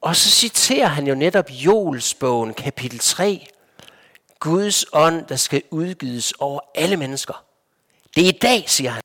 Og 0.00 0.16
så 0.16 0.30
citerer 0.30 0.88
han 0.88 1.06
jo 1.06 1.14
netop 1.14 1.50
Joelsbogen 1.50 2.54
kapitel 2.54 2.98
3, 2.98 3.46
Guds 4.44 4.84
ånd, 4.92 5.26
der 5.26 5.36
skal 5.36 5.62
udgives 5.70 6.32
over 6.32 6.60
alle 6.74 6.96
mennesker. 6.96 7.44
Det 8.16 8.24
er 8.24 8.28
i 8.28 8.38
dag, 8.42 8.70
siger 8.70 8.90
han. 8.90 9.02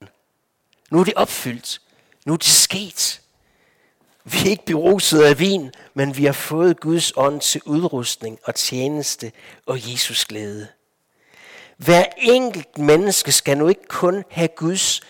Nu 0.92 1.00
er 1.00 1.04
det 1.04 1.14
opfyldt. 1.14 1.82
Nu 2.26 2.34
er 2.34 2.38
det 2.38 2.46
sket. 2.46 3.22
Vi 4.24 4.38
er 4.38 4.50
ikke 4.50 4.66
beruset 4.66 5.22
af 5.22 5.40
vin, 5.40 5.72
men 5.94 6.18
vi 6.18 6.26
har 6.26 6.34
fået 6.34 6.80
Guds 6.80 7.14
ånd 7.16 7.42
til 7.42 7.62
udrustning 7.66 8.40
og 8.44 8.56
tjeneste 8.56 9.32
og 9.66 9.92
Jesus 9.92 10.26
glæde. 10.26 10.68
Hver 11.78 12.06
enkelt 12.18 12.78
menneske 12.78 13.32
skal 13.32 13.58
nu 13.58 13.68
ikke 13.68 13.88
kun 13.88 14.24
have 14.30 14.50
Guds 14.56 15.02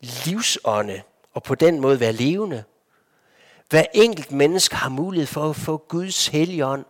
livsånde 0.00 1.02
og 1.34 1.42
på 1.42 1.54
den 1.54 1.80
måde 1.80 2.00
være 2.00 2.12
levende. 2.12 2.64
Hver 3.68 3.84
enkelt 3.94 4.32
menneske 4.32 4.76
har 4.76 4.88
mulighed 4.88 5.26
for 5.26 5.50
at 5.50 5.56
få 5.56 5.76
Guds 5.88 6.26
helligånd 6.26 6.84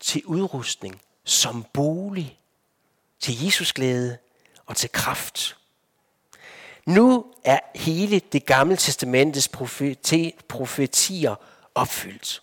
til 0.00 0.22
udrustning 0.26 1.00
som 1.30 1.66
bolig, 1.72 2.38
til 3.20 3.44
Jesus 3.44 3.72
glæde 3.72 4.18
og 4.66 4.76
til 4.76 4.92
kraft. 4.92 5.56
Nu 6.86 7.26
er 7.44 7.58
hele 7.74 8.18
det 8.18 8.46
gamle 8.46 8.76
testamentets 8.76 9.48
profetier 10.48 11.34
opfyldt. 11.74 12.42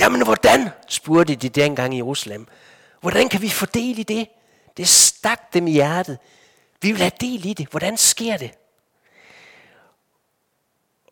Jamen 0.00 0.24
hvordan, 0.24 0.68
spurgte 0.88 1.34
de 1.34 1.48
dengang 1.48 1.94
i 1.94 1.96
Jerusalem. 1.96 2.46
Hvordan 3.00 3.28
kan 3.28 3.42
vi 3.42 3.48
fordele 3.48 4.00
i 4.00 4.02
det? 4.02 4.28
Det 4.76 4.88
stak 4.88 5.54
dem 5.54 5.66
i 5.66 5.72
hjertet. 5.72 6.18
Vi 6.82 6.92
vil 6.92 7.00
have 7.00 7.12
del 7.20 7.46
i 7.46 7.52
det. 7.52 7.68
Hvordan 7.68 7.96
sker 7.96 8.36
det? 8.36 8.50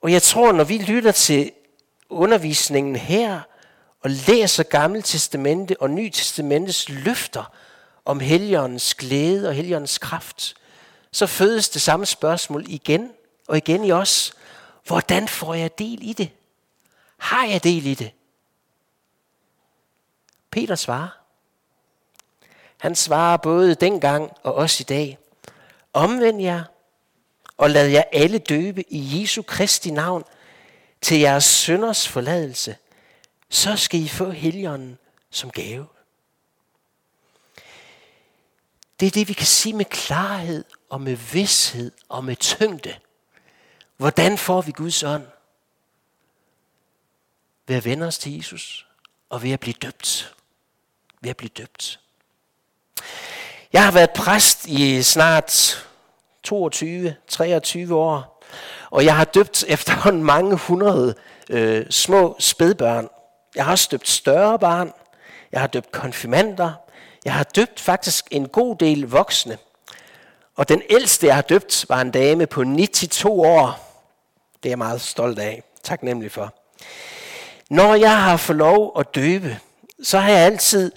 Og 0.03 0.13
jeg 0.13 0.23
tror, 0.23 0.53
når 0.53 0.65
vi 0.65 0.79
lytter 0.79 1.13
til 1.13 1.53
undervisningen 2.09 2.97
her, 2.97 3.41
og 4.01 4.11
læser 4.11 4.63
Gamle 4.63 5.03
Testamente 5.03 5.83
og 5.83 5.91
Ny 5.91 6.09
Testamentes 6.09 6.89
løfter 6.89 7.53
om 8.05 8.21
Helligåndens 8.21 8.95
glæde 8.95 9.49
og 9.49 9.55
Helligåndens 9.55 9.99
kraft, 9.99 10.55
så 11.13 11.27
fødes 11.27 11.69
det 11.69 11.83
samme 11.83 12.07
spørgsmål 12.07 12.65
igen 12.69 13.13
og 13.49 13.57
igen 13.57 13.85
i 13.85 13.93
os. 13.93 14.33
Hvordan 14.87 15.29
får 15.29 15.55
jeg 15.55 15.79
del 15.79 15.99
i 16.03 16.13
det? 16.13 16.31
Har 17.17 17.47
jeg 17.47 17.65
del 17.65 17.87
i 17.87 17.95
det? 17.95 18.11
Peter 20.51 20.75
svarer. 20.75 21.09
Han 22.79 22.95
svarer 22.95 23.37
både 23.37 23.75
dengang 23.75 24.33
og 24.43 24.55
også 24.55 24.83
i 24.83 24.85
dag. 24.85 25.19
Omvend 25.93 26.43
jer, 26.43 26.65
og 27.57 27.71
lad 27.71 27.87
jer 27.87 28.03
alle 28.13 28.39
døbe 28.39 28.93
i 28.93 29.21
Jesu 29.21 29.43
Kristi 29.43 29.91
navn 29.91 30.25
til 31.01 31.19
jeres 31.19 31.45
sønders 31.45 32.09
forladelse. 32.09 32.77
Så 33.51 33.77
skal 33.77 34.01
I 34.01 34.09
få 34.09 34.31
helgenen 34.31 34.99
som 35.31 35.51
gave. 35.51 35.87
Det 39.01 39.07
er 39.07 39.11
det, 39.11 39.29
vi 39.29 39.33
kan 39.33 39.47
sige 39.47 39.73
med 39.73 39.85
klarhed 39.85 40.65
og 40.91 41.01
med 41.01 41.17
vidshed 41.17 41.93
og 42.09 42.25
med 42.25 42.37
tyngde. 42.37 42.95
Hvordan 43.97 44.39
får 44.39 44.61
vi 44.61 44.73
Guds 44.73 45.03
ånd? 45.03 45.27
Ved 47.67 47.77
at 47.77 47.85
vende 47.85 48.07
os 48.07 48.19
til 48.19 48.37
Jesus 48.37 48.87
og 49.29 49.43
ved 49.43 49.51
at 49.51 49.61
blive 49.61 49.75
døbt. 49.83 50.35
Ved 51.21 51.31
at 51.31 51.37
blive 51.37 51.51
døbt. 51.57 52.01
Jeg 53.73 53.85
har 53.85 53.93
været 53.93 54.11
præst 54.11 54.67
i 54.67 55.03
snart 55.03 55.87
22-23 56.49 57.93
år, 57.93 58.45
og 58.91 59.05
jeg 59.05 59.17
har 59.17 59.25
døbt 59.25 59.65
efterhånden 59.69 60.25
mange 60.25 60.57
hundrede 60.57 61.15
øh, 61.51 61.91
små 61.91 62.37
spædbørn. 62.39 63.09
Jeg 63.59 63.67
har 63.67 63.73
også 63.73 63.89
døbt 63.91 64.09
større 64.09 64.59
barn. 64.59 64.93
Jeg 65.53 65.61
har 65.61 65.67
døbt 65.67 65.93
konfirmander. 65.93 66.73
Jeg 67.25 67.35
har 67.35 67.43
døbt 67.43 67.81
faktisk 67.81 68.29
en 68.31 68.49
god 68.49 68.77
del 68.77 69.03
voksne. 69.03 69.59
Og 70.57 70.69
den 70.69 70.83
ældste, 70.91 71.27
jeg 71.27 71.35
har 71.35 71.43
døbt, 71.43 71.87
var 71.89 72.01
en 72.01 72.11
dame 72.11 72.47
på 72.47 72.65
92 72.65 73.25
år. 73.25 73.95
Det 74.63 74.69
er 74.69 74.71
jeg 74.71 74.79
meget 74.79 75.01
stolt 75.01 75.39
af. 75.39 75.63
Tak 75.83 76.03
nemlig 76.03 76.33
for. 76.33 76.55
Når 77.71 77.95
jeg 77.95 78.23
har 78.23 78.37
fået 78.37 78.57
lov 78.57 78.93
at 78.99 79.15
døbe, 79.15 79.59
så 80.03 80.19
har 80.19 80.31
jeg 80.31 80.41
altid 80.41 80.93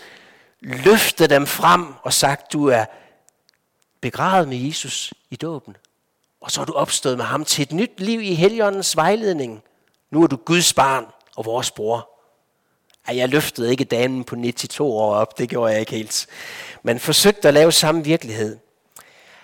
løftet 0.60 1.30
dem 1.30 1.46
frem 1.46 1.94
og 2.04 2.14
sagt, 2.14 2.54
du 2.54 2.68
er 2.68 2.86
begravet 4.02 4.48
med 4.48 4.58
Jesus 4.58 5.14
i 5.30 5.36
dåben. 5.36 5.76
Og 6.42 6.52
så 6.52 6.62
er 6.62 6.66
du 6.66 6.74
opstået 6.74 7.18
med 7.18 7.26
ham 7.26 7.46
til 7.46 7.62
et 7.64 7.72
nyt 7.72 8.00
liv 8.00 8.22
i 8.22 8.34
Helligåndens 8.34 8.96
vejledning. 8.96 9.64
Nu 10.12 10.24
er 10.24 10.28
du 10.28 10.36
Guds 10.36 10.74
barn 10.74 11.06
og 11.36 11.46
vores 11.46 11.72
bror. 11.72 12.12
Ej, 13.12 13.18
jeg 13.18 13.30
løftede 13.30 13.72
ikke 13.72 13.84
damen 13.84 14.24
på 14.24 14.36
92 14.36 14.80
år 14.80 15.14
op, 15.14 15.38
det 15.38 15.50
gjorde 15.50 15.72
jeg 15.72 15.80
ikke 15.80 15.92
helt. 15.92 16.28
Men 16.84 17.00
forsøgte 17.00 17.48
at 17.48 17.54
lave 17.54 17.72
samme 17.72 18.04
virkelighed. 18.04 18.58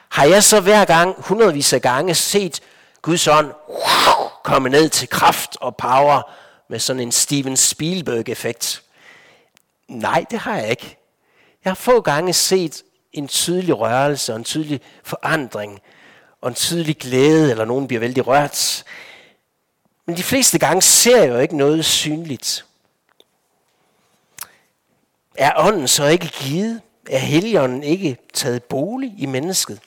Har 0.09 0.25
jeg 0.25 0.43
så 0.43 0.59
hver 0.59 0.85
gang, 0.85 1.15
hundredvis 1.17 1.73
af 1.73 1.81
gange, 1.81 2.15
set 2.15 2.61
Guds 3.01 3.27
ånd 3.27 3.51
komme 4.43 4.69
ned 4.69 4.89
til 4.89 5.09
kraft 5.09 5.57
og 5.61 5.75
power 5.75 6.31
med 6.69 6.79
sådan 6.79 6.99
en 6.99 7.11
Steven 7.11 7.57
Spielberg-effekt? 7.57 8.83
Nej, 9.87 10.25
det 10.31 10.39
har 10.39 10.57
jeg 10.57 10.69
ikke. 10.69 10.97
Jeg 11.65 11.69
har 11.69 11.75
få 11.75 12.01
gange 12.01 12.33
set 12.33 12.83
en 13.13 13.27
tydelig 13.27 13.79
rørelse 13.79 14.33
og 14.33 14.37
en 14.37 14.43
tydelig 14.43 14.81
forandring 15.03 15.79
og 16.41 16.49
en 16.49 16.55
tydelig 16.55 16.97
glæde, 16.97 17.51
eller 17.51 17.65
nogen 17.65 17.87
bliver 17.87 17.99
vældig 17.99 18.27
rørt. 18.27 18.83
Men 20.05 20.17
de 20.17 20.23
fleste 20.23 20.59
gange 20.59 20.81
ser 20.81 21.17
jeg 21.17 21.29
jo 21.29 21.37
ikke 21.37 21.57
noget 21.57 21.85
synligt. 21.85 22.66
Er 25.37 25.53
ånden 25.55 25.87
så 25.87 26.05
ikke 26.05 26.27
givet? 26.27 26.81
Er 27.09 27.19
heligånden 27.19 27.83
ikke 27.83 28.17
taget 28.33 28.63
bolig 28.63 29.13
i 29.17 29.25
mennesket? 29.25 29.79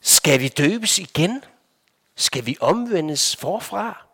Skal 0.00 0.40
vi 0.40 0.48
døbes 0.48 0.98
igen? 0.98 1.44
Skal 2.16 2.46
vi 2.46 2.56
omvendes 2.60 3.36
forfra? 3.36 4.06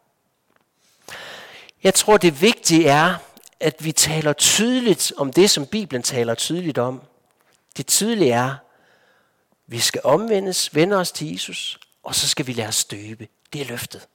Jeg 1.82 1.94
tror, 1.94 2.16
det 2.16 2.40
vigtige 2.40 2.88
er, 2.88 3.14
at 3.60 3.84
vi 3.84 3.92
taler 3.92 4.32
tydeligt 4.32 5.12
om 5.16 5.32
det, 5.32 5.50
som 5.50 5.66
Bibelen 5.66 6.02
taler 6.02 6.34
tydeligt 6.34 6.78
om. 6.78 7.02
Det 7.76 7.86
tydelige 7.86 8.32
er, 8.32 8.50
at 8.50 8.56
vi 9.66 9.78
skal 9.78 10.00
omvendes, 10.04 10.74
vende 10.74 10.96
os 10.96 11.12
til 11.12 11.32
Jesus, 11.32 11.78
og 12.02 12.14
så 12.14 12.28
skal 12.28 12.46
vi 12.46 12.52
lade 12.52 12.68
os 12.68 12.84
døbe. 12.84 13.28
Det 13.52 13.60
er 13.60 13.64
løftet. 13.64 14.08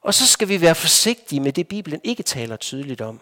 Og 0.00 0.14
så 0.14 0.26
skal 0.26 0.48
vi 0.48 0.60
være 0.60 0.74
forsigtige 0.74 1.40
med 1.40 1.52
det, 1.52 1.68
Bibelen 1.68 2.00
ikke 2.04 2.22
taler 2.22 2.56
tydeligt 2.56 3.00
om. 3.00 3.20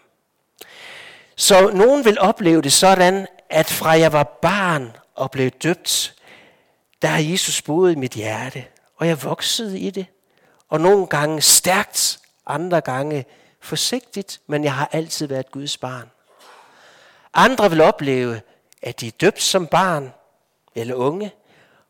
Så 1.40 1.70
nogen 1.70 2.04
vil 2.04 2.20
opleve 2.20 2.62
det 2.62 2.72
sådan, 2.72 3.26
at 3.50 3.70
fra 3.70 3.90
jeg 3.90 4.12
var 4.12 4.22
barn 4.22 4.96
og 5.14 5.30
blev 5.30 5.50
døbt, 5.50 6.14
der 7.02 7.08
har 7.08 7.18
Jesus 7.18 7.62
boet 7.62 7.92
i 7.92 7.94
mit 7.94 8.12
hjerte, 8.12 8.64
og 8.96 9.06
jeg 9.06 9.22
voksede 9.22 9.78
i 9.78 9.90
det. 9.90 10.06
Og 10.68 10.80
nogle 10.80 11.06
gange 11.06 11.42
stærkt, 11.42 12.20
andre 12.46 12.80
gange 12.80 13.24
forsigtigt, 13.60 14.40
men 14.46 14.64
jeg 14.64 14.74
har 14.74 14.88
altid 14.92 15.26
været 15.26 15.50
Guds 15.50 15.76
barn. 15.76 16.10
Andre 17.34 17.70
vil 17.70 17.80
opleve, 17.80 18.40
at 18.82 19.00
de 19.00 19.06
er 19.06 19.12
døbt 19.20 19.42
som 19.42 19.66
barn 19.66 20.12
eller 20.74 20.94
unge, 20.94 21.32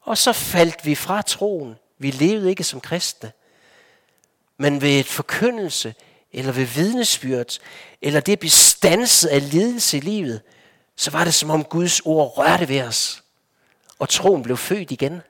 og 0.01 0.19
så 0.19 0.33
faldt 0.33 0.87
vi 0.87 0.95
fra 0.95 1.23
troen. 1.23 1.77
Vi 1.99 2.11
levede 2.11 2.51
ikke 2.51 2.65
som 2.65 2.81
kristne. 2.81 3.33
Men 4.57 4.83
ved 4.83 5.01
et 5.01 5.07
forkyndelse, 5.07 5.95
eller 6.33 6.53
ved 6.53 6.65
vidnesbyrd, 6.65 7.59
eller 8.03 8.21
det 8.21 8.39
bestanset 8.39 9.29
af 9.29 9.51
lidelse 9.51 9.97
i 9.97 10.01
livet, 10.01 10.41
så 10.97 11.11
var 11.11 11.25
det 11.25 11.35
som 11.35 11.51
om 11.51 11.65
Guds 11.65 12.01
ord 12.01 12.39
rørte 12.39 12.69
ved 12.69 12.83
os, 12.83 13.23
og 13.99 14.09
troen 14.09 14.43
blev 14.43 14.57
født 14.57 14.91
igen. 14.91 15.23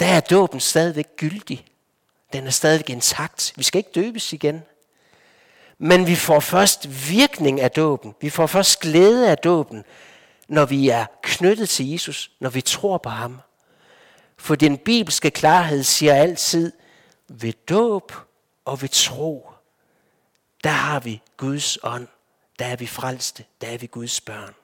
Der 0.00 0.06
er 0.06 0.20
dåben 0.20 0.60
stadigvæk 0.60 1.16
gyldig. 1.16 1.64
Den 2.32 2.46
er 2.46 2.50
stadigvæk 2.50 2.90
intakt. 2.90 3.52
Vi 3.56 3.62
skal 3.62 3.78
ikke 3.78 3.90
døbes 3.94 4.32
igen. 4.32 4.62
Men 5.78 6.06
vi 6.06 6.14
får 6.14 6.40
først 6.40 7.08
virkning 7.10 7.60
af 7.60 7.70
dåben. 7.70 8.14
Vi 8.20 8.30
får 8.30 8.46
først 8.46 8.80
glæde 8.80 9.30
af 9.30 9.38
dåben, 9.38 9.84
når 10.48 10.64
vi 10.64 10.88
er 10.88 11.06
knyttet 11.22 11.68
til 11.68 11.90
Jesus, 11.90 12.30
når 12.40 12.50
vi 12.50 12.60
tror 12.60 12.98
på 12.98 13.08
ham. 13.08 13.40
For 14.36 14.54
den 14.54 14.78
bibelske 14.78 15.30
klarhed 15.30 15.82
siger 15.82 16.14
altid, 16.14 16.72
ved 17.28 17.52
dåb 17.52 18.12
og 18.64 18.82
ved 18.82 18.88
tro, 18.88 19.50
der 20.64 20.70
har 20.70 21.00
vi 21.00 21.22
Guds 21.36 21.78
ånd. 21.82 22.08
Der 22.58 22.66
er 22.66 22.76
vi 22.76 22.86
frelste. 22.86 23.44
Der 23.60 23.66
er 23.68 23.78
vi 23.78 23.86
Guds 23.86 24.20
børn. 24.20 24.54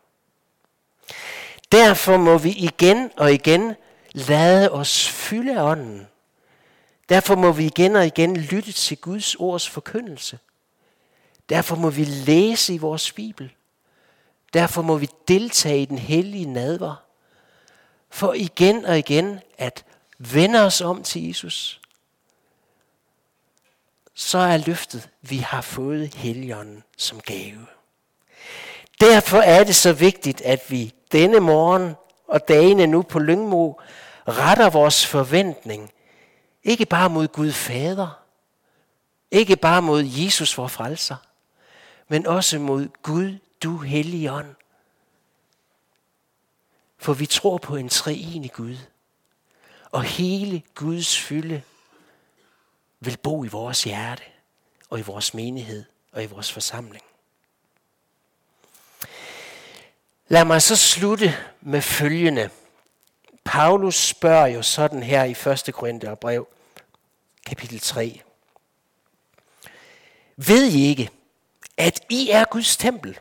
Derfor 1.73 2.17
må 2.17 2.39
vi 2.39 2.51
igen 2.51 3.11
og 3.17 3.33
igen 3.33 3.75
lade 4.13 4.71
os 4.71 5.09
fylde 5.09 5.59
af 5.59 5.63
ånden. 5.63 6.09
Derfor 7.09 7.35
må 7.35 7.53
vi 7.53 7.67
igen 7.67 7.97
og 7.97 8.07
igen 8.07 8.37
lytte 8.37 8.73
til 8.73 8.97
Guds 8.97 9.35
ords 9.35 9.69
forkyndelse. 9.69 10.39
Derfor 11.49 11.77
må 11.77 11.91
vi 11.91 12.05
læse 12.05 12.75
i 12.75 12.79
vores 12.79 13.13
Bibel. 13.13 13.53
Derfor 14.55 14.83
må 14.83 14.97
vi 14.97 15.09
deltage 15.29 15.83
i 15.83 15.85
den 15.85 15.99
hellige 15.99 16.47
nadver. 16.47 16.95
For 18.11 18.33
igen 18.33 18.85
og 18.85 18.99
igen 18.99 19.41
at 19.59 19.85
vende 20.19 20.61
os 20.65 20.81
om 20.81 21.03
til 21.03 21.27
Jesus. 21.27 21.81
Så 24.15 24.39
er 24.39 24.57
løftet, 24.57 25.09
vi 25.21 25.37
har 25.37 25.61
fået 25.61 26.15
Helligånden 26.15 26.85
som 26.99 27.21
gave. 27.21 27.67
Derfor 29.01 29.39
er 29.39 29.65
det 29.65 29.77
så 29.77 29.93
vigtigt, 29.93 30.41
at 30.41 30.61
vi 30.69 30.95
denne 31.13 31.41
morgen 31.41 31.95
og 32.29 32.49
dagene 32.49 32.87
nu 32.87 33.03
på 33.03 33.19
Lyngmo 33.19 33.73
retter 34.29 34.71
vores 34.71 35.07
forventning 35.07 35.91
ikke 36.63 36.87
bare 36.87 37.11
mod 37.11 37.29
Gud 37.29 37.53
Fader, 37.53 38.19
ikke 39.31 39.57
bare 39.57 39.83
mod 39.83 40.05
Jesus 40.05 40.59
vor 40.59 40.69
frelser, 40.69 41.17
men 42.09 42.27
også 42.27 42.59
mod 42.59 42.89
Gud, 43.03 43.39
du 43.63 43.79
hellige 43.79 44.33
ånd. 44.33 44.55
For 46.99 47.13
vi 47.15 47.27
tror 47.27 47.59
på 47.59 47.77
en 47.77 47.89
treenig 47.89 48.53
Gud, 48.53 48.77
og 49.91 50.03
hele 50.03 50.63
Guds 50.75 51.19
fylde 51.19 51.63
vil 53.07 53.17
bo 53.17 53.45
i 53.45 53.49
vores 53.49 53.85
hjerte, 53.85 54.23
og 54.91 54.99
i 54.99 55.03
vores 55.03 55.35
menighed, 55.35 55.85
og 56.13 56.23
i 56.23 56.27
vores 56.27 56.53
forsamling. 56.53 57.05
Lad 60.29 60.45
mig 60.45 60.63
så 60.63 60.77
slutte 60.77 61.35
med 61.61 61.83
følgende. 61.83 62.51
Paulus 63.45 63.97
spørger 63.97 64.47
jo 64.47 64.63
sådan 64.63 65.03
her 65.03 65.25
i 65.25 65.31
1. 65.69 65.75
Korintherbrev, 65.75 66.49
kapitel 67.47 67.81
3. 67.81 68.21
Ved 70.37 70.65
I 70.65 70.87
ikke, 70.87 71.11
at 71.77 72.01
I 72.09 72.31
er 72.31 72.45
Guds 72.45 72.77
tempel, 72.77 73.19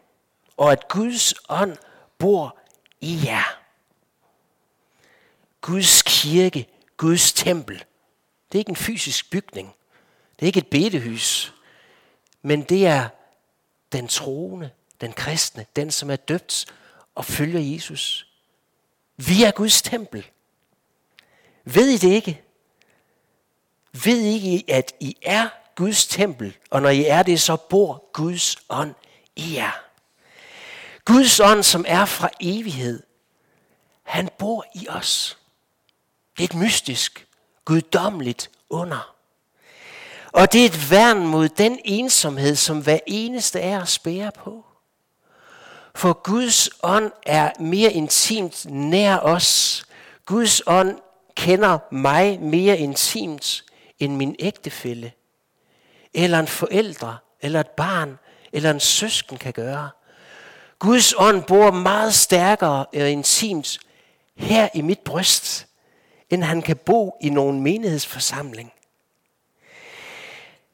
og 0.57 0.71
at 0.71 0.87
Guds 0.87 1.33
ånd 1.49 1.77
bor 2.17 2.57
i 3.01 3.21
jer? 3.25 3.59
Guds 5.61 6.01
kirke, 6.01 6.67
Guds 6.97 7.33
tempel. 7.33 7.83
Det 8.53 8.59
er 8.59 8.61
ikke 8.61 8.69
en 8.69 8.75
fysisk 8.75 9.29
bygning. 9.29 9.75
Det 10.39 10.45
er 10.45 10.47
ikke 10.47 10.59
et 10.59 10.67
bedehus. 10.67 11.53
Men 12.41 12.63
det 12.63 12.87
er 12.87 13.09
den 13.91 14.07
troende, 14.07 14.71
den 15.01 15.13
kristne, 15.13 15.65
den 15.75 15.91
som 15.91 16.11
er 16.11 16.15
døbt 16.15 16.65
og 17.15 17.25
følger 17.25 17.59
Jesus. 17.59 18.27
Vi 19.17 19.43
er 19.43 19.51
Guds 19.51 19.81
tempel. 19.81 20.27
Ved 21.63 21.89
I 21.89 21.97
det 21.97 22.09
ikke? 22.09 22.41
Ved 23.91 24.21
I 24.21 24.33
ikke, 24.33 24.73
at 24.73 24.93
I 24.99 25.17
er 25.21 25.49
Guds 25.75 26.07
tempel, 26.07 26.57
og 26.69 26.81
når 26.81 26.89
I 26.89 27.05
er 27.05 27.23
det, 27.23 27.41
så 27.41 27.55
bor 27.55 28.09
Guds 28.13 28.57
ånd 28.69 28.95
i 29.35 29.55
jer. 29.55 29.83
Guds 31.05 31.39
ånd, 31.39 31.63
som 31.63 31.85
er 31.87 32.05
fra 32.05 32.29
evighed, 32.41 33.03
han 34.03 34.29
bor 34.37 34.65
i 34.75 34.87
os. 34.89 35.37
Det 36.37 36.43
er 36.43 36.47
et 36.47 36.55
mystisk, 36.55 37.27
guddommeligt 37.65 38.49
under. 38.69 39.15
Og 40.31 40.53
det 40.53 40.61
er 40.61 40.65
et 40.65 40.91
værn 40.91 41.27
mod 41.27 41.49
den 41.49 41.79
ensomhed, 41.85 42.55
som 42.55 42.83
hver 42.83 42.99
eneste 43.07 43.61
af 43.61 43.77
os 43.77 43.99
bærer 43.99 44.31
på. 44.31 44.65
For 45.95 46.13
Guds 46.13 46.69
ånd 46.83 47.11
er 47.25 47.51
mere 47.59 47.91
intimt 47.91 48.65
nær 48.69 49.17
os. 49.17 49.85
Guds 50.25 50.61
ånd 50.67 50.99
kender 51.35 51.79
mig 51.91 52.39
mere 52.41 52.77
intimt 52.77 53.63
end 53.99 54.15
min 54.15 54.35
ægtefælle, 54.39 55.11
eller 56.13 56.39
en 56.39 56.47
forældre, 56.47 57.17
eller 57.41 57.59
et 57.59 57.69
barn, 57.69 58.19
eller 58.53 58.71
en 58.71 58.79
søsken 58.79 59.37
kan 59.37 59.53
gøre. 59.53 59.89
Guds 60.79 61.13
ånd 61.17 61.43
bor 61.43 61.71
meget 61.71 62.13
stærkere 62.13 62.85
og 62.85 63.09
intimt 63.09 63.79
her 64.37 64.69
i 64.73 64.81
mit 64.81 64.99
bryst, 64.99 65.67
end 66.33 66.43
han 66.43 66.61
kan 66.61 66.77
bo 66.77 67.17
i 67.21 67.29
nogen 67.29 67.61
menighedsforsamling. 67.61 68.73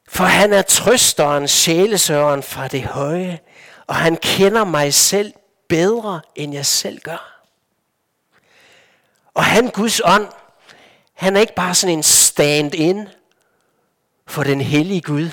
For 0.08 0.24
han 0.24 0.54
er 0.54 0.62
trøsteren, 0.62 1.48
sjælesøren 1.48 2.44
fra 2.44 2.68
det 2.68 2.84
høje, 2.84 3.40
og 3.88 3.96
han 3.96 4.18
kender 4.18 4.64
mig 4.64 4.94
selv 4.94 5.34
bedre, 5.68 6.22
end 6.36 6.54
jeg 6.54 6.66
selv 6.66 7.00
gør. 7.00 7.42
Og 9.34 9.46
han, 9.46 9.70
Guds 9.70 10.02
ånd, 10.06 10.28
han 11.14 11.36
er 11.36 11.40
ikke 11.40 11.56
bare 11.56 11.76
sådan 11.76 11.98
en 11.98 12.04
stand-in 12.04 13.08
for 14.28 14.44
den 14.44 14.62
hellige 14.62 15.02
Gud. 15.02 15.30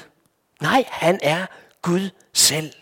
Nej, 0.60 0.84
han 0.88 1.18
er 1.22 1.46
Gud 1.82 2.10
selv. 2.32 2.72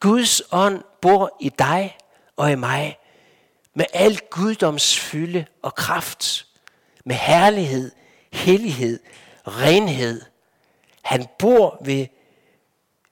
Guds 0.00 0.42
ånd 0.50 0.82
bor 1.00 1.36
i 1.40 1.48
dig 1.48 1.96
og 2.36 2.52
i 2.52 2.54
mig 2.54 2.98
med 3.74 3.84
al 3.92 4.20
guddoms 4.30 4.98
fylde 5.00 5.46
og 5.62 5.74
kraft, 5.74 6.46
med 7.04 7.16
herlighed, 7.16 7.90
hellighed, 8.32 9.00
renhed. 9.46 10.22
Han 11.02 11.26
bor 11.38 11.78
ved 11.84 12.06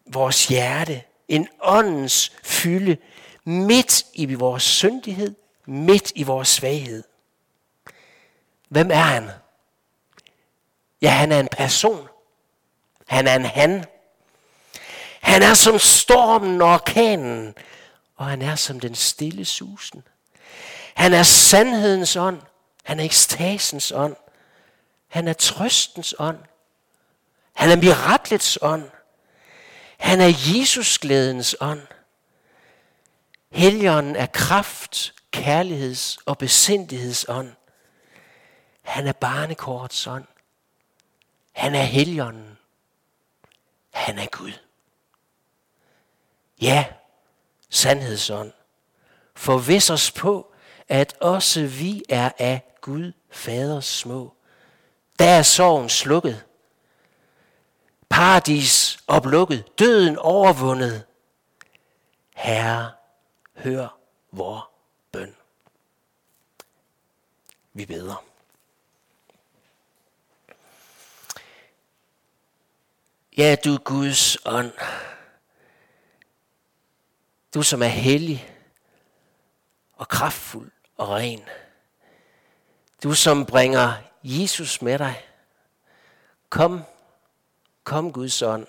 vores 0.07 0.47
hjerte, 0.47 1.03
en 1.29 1.49
åndens 1.61 2.33
fylde, 2.43 2.97
midt 3.45 4.07
i 4.15 4.35
vores 4.35 4.63
syndighed, 4.63 5.35
midt 5.67 6.13
i 6.15 6.23
vores 6.23 6.49
svaghed. 6.49 7.05
Hvem 8.69 8.91
er 8.91 8.95
han? 8.95 9.31
Ja, 11.03 11.11
han 11.11 11.33
er 11.33 11.41
en 11.41 11.49
person. 11.49 12.09
Han 13.09 13.27
er 13.27 13.37
en 13.37 13.45
han. 13.45 13.85
Han 15.21 15.43
er 15.43 15.55
som 15.55 15.79
stormen 15.79 16.63
og 16.63 16.69
orkanen, 16.69 17.55
og 18.17 18.27
han 18.27 18.43
er 18.43 18.55
som 18.55 18.81
den 18.81 18.95
stille 18.95 19.45
susen. 19.45 20.03
Han 21.01 21.13
er 21.13 21.23
sandhedens 21.23 22.17
ånd. 22.17 22.43
Han 22.85 23.01
er 23.01 23.05
ekstasens 23.05 23.93
ånd. 23.93 24.17
Han 25.09 25.29
er 25.29 25.33
trøstens 25.33 26.15
ånd. 26.19 26.39
Han 27.53 27.71
er 27.71 27.77
miraklets 27.77 28.59
ånd. 28.63 28.91
Han 29.99 30.21
er 30.21 30.33
Jesus 30.55 30.99
glædens 30.99 31.57
ånd. 31.61 31.87
Helligånden 33.51 34.17
er 34.17 34.27
kraft, 34.27 35.15
kærligheds 35.31 36.19
og 36.27 36.39
besindighedsånd. 36.39 37.53
Han 38.83 39.07
er 39.07 39.13
barnekorts 39.13 40.07
ånd. 40.07 40.27
Han 41.53 41.75
er 41.75 41.83
helligånden. 41.83 42.59
Han 43.91 44.19
er 44.19 44.27
Gud. 44.27 44.53
Ja, 46.61 46.85
sandhedsånd. 47.71 48.53
Forvis 49.35 49.91
os 49.91 50.11
på, 50.11 50.50
at 50.91 51.17
også 51.21 51.67
vi 51.67 52.03
er 52.09 52.31
af 52.39 52.63
Gud 52.81 53.13
Faders 53.31 53.87
små. 53.87 54.35
Der 55.19 55.29
er 55.29 55.43
sorgen 55.43 55.89
slukket. 55.89 56.45
Paradis 58.09 58.99
oplukket. 59.07 59.79
Døden 59.79 60.19
overvundet. 60.19 61.07
Herre, 62.35 62.93
hør 63.55 63.99
vor 64.33 64.71
bøn. 65.13 65.37
Vi 67.73 67.87
beder. 67.87 68.25
Ja, 73.37 73.57
du 73.65 73.79
Guds 73.79 74.39
ånd. 74.45 74.73
Du 77.55 77.63
som 77.63 77.83
er 77.83 77.87
hellig 77.87 78.57
og 79.93 80.09
kraftfuld 80.09 80.71
og 81.01 81.09
ren. 81.09 81.41
Du 83.03 83.15
som 83.15 83.47
bringer 83.47 83.93
Jesus 84.23 84.83
med 84.83 84.99
dig. 84.99 85.25
Kom, 86.49 86.83
kom 87.85 88.13
Guds 88.13 88.43
ånd. 88.43 88.67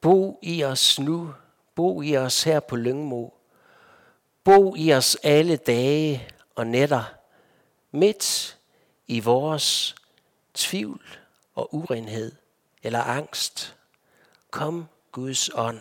Bo 0.00 0.38
i 0.42 0.64
os 0.64 0.98
nu. 0.98 1.34
Bo 1.74 2.02
i 2.02 2.16
os 2.16 2.42
her 2.42 2.60
på 2.60 2.76
Lyngmo. 2.76 3.28
Bo 4.44 4.74
i 4.76 4.92
os 4.92 5.16
alle 5.22 5.56
dage 5.56 6.28
og 6.54 6.66
nætter. 6.66 7.04
Midt 7.90 8.58
i 9.06 9.20
vores 9.20 9.96
tvivl 10.54 11.18
og 11.54 11.74
urenhed 11.74 12.32
eller 12.82 13.00
angst. 13.00 13.76
Kom 14.50 14.88
Guds 15.12 15.50
ånd, 15.54 15.80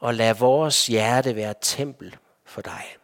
og 0.00 0.14
lad 0.14 0.34
vores 0.34 0.86
hjerte 0.86 1.36
være 1.36 1.54
tempel 1.60 2.16
for 2.44 2.60
dig. 2.60 2.99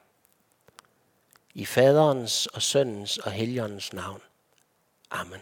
I 1.59 1.65
faderens 1.65 2.47
og 2.47 2.63
søndens 2.63 3.19
og 3.19 3.33
helligåndens 3.33 3.93
navn. 3.93 4.21
Amen. 5.11 5.41